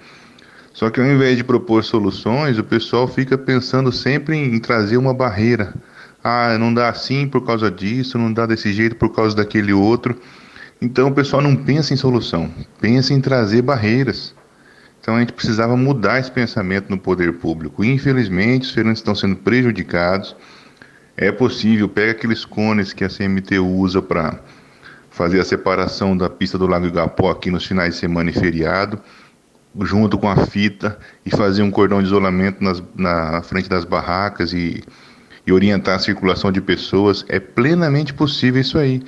Só 0.73 0.89
que 0.89 0.99
ao 0.99 1.05
invés 1.05 1.38
de 1.38 1.43
propor 1.43 1.83
soluções, 1.83 2.57
o 2.57 2.63
pessoal 2.63 3.07
fica 3.07 3.38
pensando 3.38 3.91
sempre 3.91 4.36
em, 4.36 4.59
trazer 4.59 4.97
uma 4.97 5.13
barreira. 5.13 5.73
Ah, 6.23 6.57
não 6.57 6.73
dá 6.73 6.89
assim 6.89 7.27
por 7.27 7.45
causa 7.45 7.69
disso, 7.69 8.17
não 8.17 8.33
dá 8.33 8.47
desse 8.47 8.73
jeito 8.73 8.95
por 8.95 9.13
causa 9.13 9.36
daquele 9.36 9.71
outro. 9.71 10.19
Então 10.81 11.09
o 11.09 11.13
pessoal 11.13 11.41
não 11.41 11.55
pensa 11.55 11.93
em 11.93 11.97
solução, 11.97 12.51
pensa 12.81 13.13
em 13.13 13.21
trazer 13.21 13.62
barreiras. 13.62 14.33
Então 14.99 15.15
a 15.15 15.19
gente 15.19 15.33
precisava 15.33 15.77
mudar 15.77 16.19
esse 16.19 16.31
pensamento 16.31 16.89
no 16.89 16.97
poder 16.97 17.33
público. 17.33 17.83
Infelizmente, 17.83 18.63
os 18.63 18.71
feirantes 18.71 18.99
estão 18.99 19.13
sendo 19.13 19.36
prejudicados. 19.36 20.36
É 21.15 21.31
possível, 21.31 21.88
pega 21.88 22.12
aqueles 22.13 22.43
cones 22.43 22.93
que 22.93 23.03
a 23.03 23.09
CMT 23.09 23.59
usa 23.59 24.01
para 24.01 24.39
fazer 25.12 25.39
a 25.39 25.45
separação 25.45 26.17
da 26.17 26.29
pista 26.29 26.57
do 26.57 26.65
Lago 26.65 26.88
Igapó 26.88 27.29
aqui 27.29 27.51
nos 27.51 27.65
finais 27.65 27.93
de 27.93 27.99
semana 27.99 28.31
e 28.31 28.33
feriado, 28.33 28.99
junto 29.81 30.17
com 30.17 30.29
a 30.29 30.45
fita, 30.45 30.99
e 31.25 31.31
fazer 31.31 31.63
um 31.63 31.71
cordão 31.71 31.99
de 31.99 32.07
isolamento 32.07 32.63
nas, 32.63 32.83
na 32.95 33.41
frente 33.41 33.69
das 33.69 33.86
barracas 33.86 34.53
e, 34.53 34.83
e 35.45 35.51
orientar 35.51 35.95
a 35.95 35.99
circulação 35.99 36.51
de 36.51 36.62
pessoas. 36.62 37.25
É 37.27 37.39
plenamente 37.39 38.13
possível 38.13 38.62
isso 38.62 38.77
aí. 38.77 39.01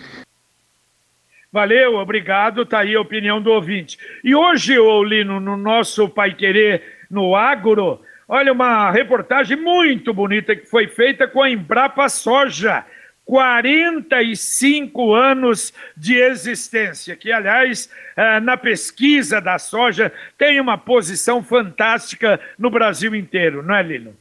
Valeu, 1.52 1.96
obrigado, 1.96 2.66
tá 2.66 2.80
aí 2.80 2.96
a 2.96 3.02
opinião 3.02 3.42
do 3.42 3.50
ouvinte. 3.50 3.98
E 4.24 4.36
hoje, 4.36 4.76
Lino, 5.06 5.40
no 5.40 5.56
nosso 5.56 6.10
Pai 6.10 6.34
Querer 6.34 6.84
no 7.10 7.34
Agro, 7.34 8.02
olha 8.28 8.52
uma 8.52 8.92
reportagem 8.92 9.56
muito 9.56 10.14
bonita 10.14 10.56
que 10.56 10.66
foi 10.66 10.88
feita 10.88 11.28
com 11.28 11.42
a 11.42 11.50
Embrapa 11.50 12.10
Soja 12.10 12.84
45 13.26 15.14
anos 15.14 15.74
de 15.98 16.16
existência, 16.16 17.16
que, 17.16 17.32
aliás, 17.32 17.90
eh, 18.16 18.40
na 18.40 18.56
pesquisa 18.56 19.42
da 19.42 19.58
soja 19.58 20.14
tem 20.38 20.62
uma 20.62 20.78
posição 20.78 21.44
fantástica 21.44 22.40
no 22.58 22.70
Brasil 22.70 23.16
inteiro, 23.16 23.64
não 23.64 23.76
é, 23.76 23.82
Lino? 23.82 24.16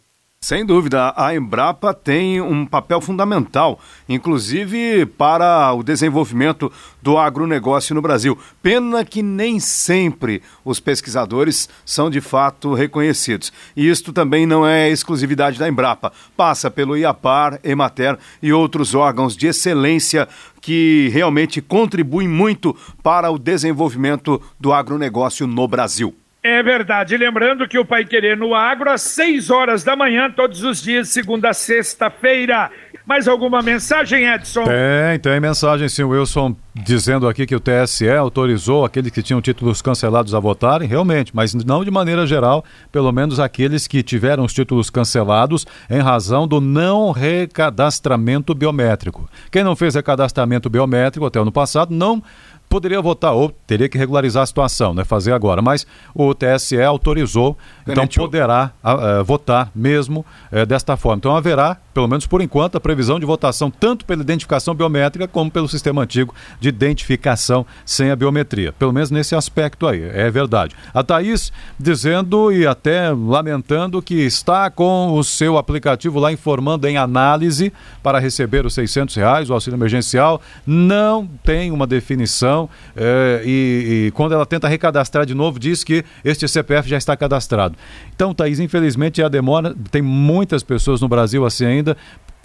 Sem 0.45 0.63
dúvida, 0.67 1.15
a 1.17 1.35
Embrapa 1.35 1.95
tem 1.95 2.39
um 2.39 2.67
papel 2.67 3.01
fundamental, 3.01 3.81
inclusive 4.07 5.07
para 5.07 5.73
o 5.73 5.83
desenvolvimento 5.83 6.71
do 7.01 7.17
agronegócio 7.17 7.95
no 7.95 8.03
Brasil. 8.03 8.39
Pena 8.63 9.07
que 9.07 9.23
nem 9.23 9.59
sempre 9.59 10.43
os 10.63 10.79
pesquisadores 10.79 11.67
são 11.83 12.11
de 12.11 12.21
fato 12.21 12.75
reconhecidos. 12.75 13.51
E 13.75 13.89
isto 13.89 14.13
também 14.13 14.45
não 14.45 14.67
é 14.67 14.91
exclusividade 14.91 15.59
da 15.59 15.67
Embrapa. 15.67 16.13
Passa 16.37 16.71
pelo 16.71 16.95
IAPAR, 16.95 17.59
Emater 17.65 18.19
e 18.43 18.53
outros 18.53 18.95
órgãos 18.95 19.35
de 19.35 19.47
excelência 19.47 20.29
que 20.61 21.09
realmente 21.11 21.63
contribuem 21.63 22.29
muito 22.29 22.77
para 23.03 23.31
o 23.31 23.39
desenvolvimento 23.39 24.43
do 24.61 24.75
agronegócio 24.75 25.47
no 25.47 25.67
Brasil. 25.67 26.15
É 26.47 26.63
verdade. 26.63 27.17
Lembrando 27.17 27.67
que 27.67 27.79
o 27.79 27.87
Pai 27.87 28.05
Querer 28.05 28.37
no 28.37 28.55
Agro, 28.55 28.91
às 28.91 29.01
6 29.01 29.49
horas 29.49 29.83
da 29.83 29.97
manhã, 29.97 30.31
todos 30.31 30.63
os 30.63 30.83
dias, 30.83 31.09
segunda 31.09 31.49
a 31.49 31.55
sexta-feira. 31.55 32.71
Mais 33.07 33.27
alguma 33.27 33.63
mensagem, 33.63 34.27
Edson? 34.27 34.65
Tem, 34.65 35.19
tem 35.21 35.41
mensagem, 35.41 35.89
sim, 35.89 36.05
Wilson, 36.05 36.55
dizendo 36.75 37.29
aqui 37.29 37.47
que 37.47 37.55
o 37.55 37.61
TSE 37.61 38.11
autorizou 38.11 38.85
aqueles 38.85 39.11
que 39.11 39.23
tinham 39.23 39.41
títulos 39.41 39.81
cancelados 39.81 40.35
a 40.35 40.41
votarem, 40.41 40.89
realmente, 40.89 41.35
mas 41.35 41.55
não 41.55 41.85
de 41.85 41.91
maneira 41.91 42.27
geral, 42.27 42.65
pelo 42.91 43.13
menos 43.13 43.41
aqueles 43.41 43.87
que 43.87 44.03
tiveram 44.03 44.45
os 44.45 44.53
títulos 44.53 44.91
cancelados 44.91 45.67
em 45.89 46.01
razão 46.01 46.49
do 46.49 46.61
não 46.61 47.11
recadastramento 47.11 48.55
biométrico. 48.55 49.29
Quem 49.51 49.63
não 49.65 49.77
fez 49.77 49.95
recadastramento 49.95 50.69
biométrico 50.69 51.27
até 51.27 51.39
o 51.39 51.43
ano 51.43 51.53
passado 51.53 51.95
não 51.95 52.23
poderia 52.75 53.01
votar 53.01 53.33
ou 53.33 53.51
teria 53.69 53.89
que 53.89 53.97
regularizar 53.97 54.43
a 54.43 54.47
situação, 54.47 54.93
né, 54.93 55.05
fazer 55.05 55.31
agora, 55.33 55.63
mas 55.63 55.87
o 56.13 56.35
TSE 56.35 56.83
autorizou, 56.83 57.57
então 57.87 58.05
poderá 58.05 58.73
uh, 58.83 59.23
votar 59.23 59.71
mesmo 59.73 60.27
uh, 60.51 60.67
desta 60.67 60.97
forma. 60.97 61.19
Então 61.19 61.37
haverá, 61.37 61.77
pelo 61.95 62.09
menos 62.09 62.27
por 62.27 62.43
enquanto, 62.43 62.75
a 62.75 62.81
previsão 62.81 63.21
de 63.21 63.25
votação 63.25 63.71
tanto 63.71 64.05
pela 64.05 64.23
identificação 64.23 64.75
biométrica 64.75 65.29
como 65.29 65.53
pelo 65.53 65.69
sistema 65.69 66.03
antigo 66.03 66.35
de 66.59 66.69
identificação 66.69 67.65
sem 67.87 68.11
a 68.11 68.17
biometria. 68.17 68.73
Pelo 68.73 68.93
menos 68.93 69.09
nesse 69.09 69.37
aspecto 69.37 69.87
aí, 69.87 70.03
é 70.03 70.29
verdade. 70.29 70.75
A 70.93 71.05
Thaís 71.05 71.53
dizendo 71.79 72.51
e 72.51 72.67
até 72.67 73.11
lamentando 73.11 74.03
que 74.03 74.17
está 74.17 74.69
com 74.69 75.13
o 75.13 75.23
seu 75.23 75.57
aplicativo 75.57 76.19
lá 76.19 76.33
informando 76.33 76.89
em 76.89 76.97
análise 76.97 77.73
para 78.03 78.19
receber 78.19 78.67
os 78.67 78.75
600 78.75 79.15
reais, 79.15 79.49
o 79.49 79.55
auxílio 79.55 79.77
emergencial, 79.77 80.43
não 80.67 81.25
tem 81.45 81.71
uma 81.71 81.87
definição 81.87 82.64
é, 82.97 83.43
e, 83.45 84.07
e, 84.07 84.11
quando 84.13 84.33
ela 84.33 84.47
tenta 84.47 84.69
recadastrar 84.69 85.27
de 85.27 85.35
novo, 85.35 85.59
diz 85.59 85.85
que 85.85 86.05
este 86.25 86.47
CPF 86.49 86.89
já 86.89 86.97
está 86.97 87.17
cadastrado. 87.17 87.77
Então, 88.15 88.35
Thaís, 88.35 88.61
infelizmente 88.61 89.23
a 89.23 89.29
demora, 89.29 89.75
tem 89.91 90.03
muitas 90.03 90.63
pessoas 90.63 91.01
no 91.01 91.09
Brasil 91.09 91.45
assim 91.45 91.67
ainda, 91.67 91.97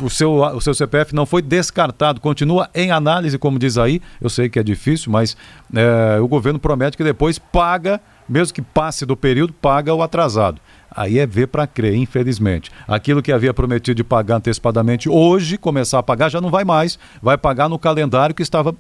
o 0.01 0.09
seu, 0.09 0.31
o 0.31 0.61
seu 0.61 0.73
CPF 0.73 1.13
não 1.13 1.25
foi 1.25 1.41
descartado, 1.41 2.21
continua 2.21 2.69
em 2.73 2.91
análise, 2.91 3.37
como 3.37 3.59
diz 3.59 3.77
aí. 3.77 4.01
Eu 4.21 4.29
sei 4.29 4.49
que 4.49 4.59
é 4.59 4.63
difícil, 4.63 5.11
mas 5.11 5.35
é, 5.73 6.19
o 6.19 6.27
governo 6.27 6.59
promete 6.59 6.95
que 6.95 7.03
depois 7.03 7.37
paga, 7.37 7.99
mesmo 8.27 8.53
que 8.53 8.61
passe 8.61 9.05
do 9.05 9.17
período, 9.17 9.53
paga 9.53 9.93
o 9.93 10.01
atrasado. 10.01 10.61
Aí 10.91 11.19
é 11.19 11.25
ver 11.27 11.47
para 11.47 11.67
crer, 11.67 11.95
infelizmente. 11.95 12.71
Aquilo 12.87 13.21
que 13.21 13.31
havia 13.31 13.53
prometido 13.53 13.95
de 13.95 14.03
pagar 14.03 14.37
antecipadamente 14.37 15.07
hoje, 15.07 15.57
começar 15.57 15.99
a 15.99 16.03
pagar, 16.03 16.29
já 16.29 16.41
não 16.41 16.49
vai 16.49 16.63
mais. 16.63 16.97
Vai 17.21 17.37
pagar 17.37 17.69
no 17.69 17.77
calendário 17.77 18.33
que 18.33 18.41
estava 18.41 18.75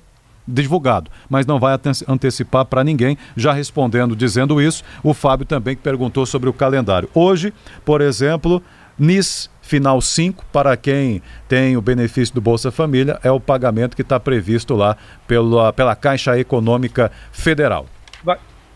divulgado, 0.49 1.11
mas 1.29 1.45
não 1.45 1.59
vai 1.59 1.77
antecipar 2.07 2.65
para 2.65 2.83
ninguém. 2.83 3.17
Já 3.35 3.53
respondendo, 3.53 4.15
dizendo 4.15 4.61
isso, 4.61 4.83
o 5.03 5.13
Fábio 5.13 5.45
também 5.45 5.75
que 5.75 5.81
perguntou 5.81 6.25
sobre 6.25 6.49
o 6.49 6.53
calendário. 6.53 7.09
Hoje, 7.13 7.53
por 7.85 8.01
exemplo, 8.01 8.61
NIS 8.97 9.49
final 9.61 10.01
5, 10.01 10.45
para 10.51 10.75
quem 10.75 11.21
tem 11.47 11.77
o 11.77 11.81
benefício 11.81 12.33
do 12.33 12.41
Bolsa 12.41 12.71
Família, 12.71 13.19
é 13.23 13.31
o 13.31 13.39
pagamento 13.39 13.95
que 13.95 14.01
está 14.01 14.19
previsto 14.19 14.75
lá 14.75 14.97
pela, 15.27 15.71
pela 15.71 15.95
Caixa 15.95 16.37
Econômica 16.39 17.11
Federal. 17.31 17.85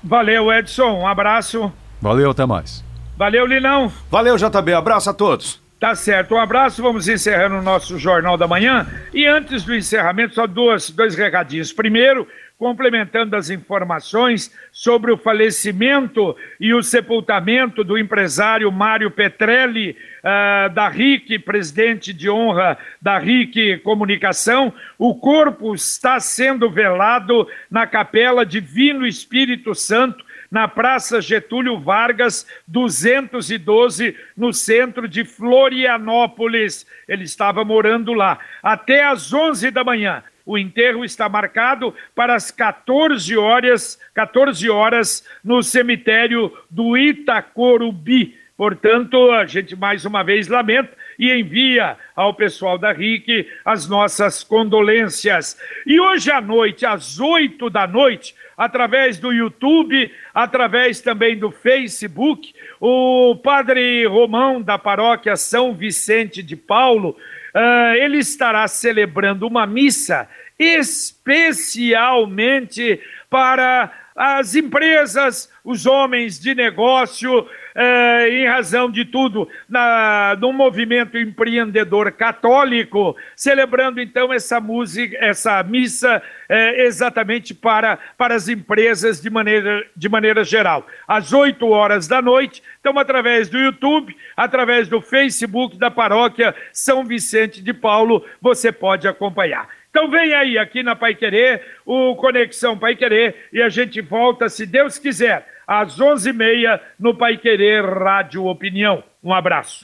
Valeu, 0.03 0.51
Edson. 0.51 0.99
Um 0.99 1.07
abraço. 1.07 1.71
Valeu, 2.01 2.31
até 2.31 2.45
mais. 2.45 2.83
Valeu, 3.17 3.45
Linão. 3.45 3.91
Valeu, 4.11 4.35
JB. 4.35 4.73
Abraço 4.73 5.09
a 5.09 5.13
todos. 5.13 5.62
Tá 5.83 5.95
certo, 5.95 6.35
um 6.35 6.39
abraço, 6.39 6.81
vamos 6.81 7.09
encerrando 7.09 7.57
o 7.57 7.61
nosso 7.61 7.99
Jornal 7.99 8.37
da 8.37 8.47
Manhã. 8.47 8.87
E 9.13 9.25
antes 9.25 9.65
do 9.65 9.75
encerramento, 9.75 10.33
só 10.33 10.47
duas, 10.47 10.89
dois 10.89 11.13
recadinhos. 11.13 11.73
Primeiro, 11.73 12.25
complementando 12.57 13.35
as 13.35 13.49
informações 13.49 14.49
sobre 14.71 15.11
o 15.11 15.17
falecimento 15.17 16.37
e 16.57 16.73
o 16.73 16.81
sepultamento 16.81 17.83
do 17.83 17.97
empresário 17.97 18.71
Mário 18.71 19.11
Petrelli, 19.11 19.97
uh, 20.23 20.73
da 20.73 20.87
RIC, 20.87 21.39
presidente 21.39 22.13
de 22.13 22.29
honra 22.29 22.77
da 23.01 23.17
RIC 23.17 23.79
Comunicação. 23.83 24.73
O 24.97 25.13
corpo 25.15 25.75
está 25.75 26.17
sendo 26.17 26.69
velado 26.69 27.45
na 27.69 27.85
Capela 27.85 28.45
Divino 28.45 29.05
Espírito 29.05 29.75
Santo, 29.75 30.22
na 30.53 30.67
Praça 30.67 31.19
Getúlio 31.19 31.79
Vargas, 31.79 32.45
212, 32.67 34.15
no 34.37 34.53
centro 34.53 35.07
de 35.07 35.25
Florianópolis. 35.25 36.85
Ele 37.07 37.23
estava 37.23 37.65
morando 37.65 38.13
lá. 38.13 38.37
Até 38.61 39.03
às 39.03 39.33
11 39.33 39.71
da 39.71 39.83
manhã. 39.83 40.23
O 40.45 40.55
enterro 40.55 41.03
está 41.03 41.27
marcado 41.27 41.91
para 42.13 42.35
as 42.35 42.51
14 42.51 43.35
horas, 43.35 43.99
14 44.13 44.69
horas 44.69 45.27
no 45.43 45.63
cemitério 45.63 46.55
do 46.69 46.95
Itacorubi. 46.95 48.37
Portanto, 48.55 49.31
a 49.31 49.47
gente 49.47 49.75
mais 49.75 50.05
uma 50.05 50.23
vez 50.23 50.47
lamenta 50.47 50.95
e 51.17 51.31
envia 51.31 51.97
ao 52.15 52.33
pessoal 52.33 52.77
da 52.77 52.91
RIC 52.91 53.49
as 53.65 53.87
nossas 53.87 54.43
condolências. 54.43 55.57
E 55.87 55.99
hoje 55.99 56.31
à 56.31 56.39
noite, 56.39 56.85
às 56.85 57.19
8 57.19 57.71
da 57.71 57.87
noite, 57.87 58.35
através 58.57 59.19
do 59.19 59.31
YouTube, 59.31 60.11
através 60.33 60.99
também 61.01 61.37
do 61.37 61.51
Facebook, 61.51 62.51
o 62.79 63.35
padre 63.37 64.05
Romão 64.05 64.61
da 64.61 64.77
paróquia 64.77 65.35
São 65.35 65.73
Vicente 65.73 66.43
de 66.43 66.55
Paulo, 66.55 67.17
uh, 67.55 67.95
ele 67.95 68.19
estará 68.19 68.67
celebrando 68.67 69.47
uma 69.47 69.65
missa 69.65 70.29
especialmente 70.57 73.01
para 73.29 73.91
as 74.15 74.55
empresas, 74.55 75.51
os 75.63 75.85
homens 75.85 76.39
de 76.39 76.53
negócio, 76.53 77.47
eh, 77.75 78.29
em 78.29 78.47
razão 78.47 78.89
de 78.89 79.05
tudo, 79.05 79.47
na, 79.67 80.37
movimento 80.53 81.17
empreendedor 81.17 82.11
católico, 82.11 83.15
celebrando 83.35 83.99
então 83.99 84.31
essa 84.31 84.59
música, 84.59 85.17
essa 85.19 85.63
missa 85.63 86.21
eh, 86.47 86.85
exatamente 86.85 87.53
para, 87.53 87.97
para 88.17 88.35
as 88.35 88.47
empresas 88.47 89.19
de 89.19 89.29
maneira, 89.29 89.83
de 89.95 90.07
maneira 90.07 90.43
geral. 90.43 90.85
Às 91.07 91.33
8 91.33 91.67
horas 91.67 92.07
da 92.07 92.21
noite, 92.21 92.61
então 92.79 92.99
através 92.99 93.49
do 93.49 93.57
YouTube, 93.57 94.15
através 94.37 94.87
do 94.87 95.01
Facebook 95.01 95.77
da 95.77 95.89
paróquia 95.89 96.53
São 96.71 97.03
Vicente 97.03 97.61
de 97.63 97.73
Paulo, 97.73 98.23
você 98.39 98.71
pode 98.71 99.07
acompanhar. 99.07 99.67
Então 99.93 100.09
vem 100.09 100.33
aí, 100.33 100.57
aqui 100.57 100.81
na 100.81 100.95
Pai 100.95 101.13
Querer, 101.13 101.61
o 101.85 102.15
Conexão 102.15 102.75
Pai 102.75 102.95
Querer, 102.95 103.47
e 103.53 103.61
a 103.61 103.69
gente 103.69 104.01
volta, 104.01 104.49
se 104.49 104.65
Deus 104.65 104.97
quiser, 104.97 105.47
às 105.67 105.99
11h30 105.99 106.79
no 106.99 107.15
Pai 107.15 107.37
Querer 107.37 107.85
Rádio 107.85 108.43
Opinião. 108.43 109.03
Um 109.23 109.31
abraço. 109.31 109.81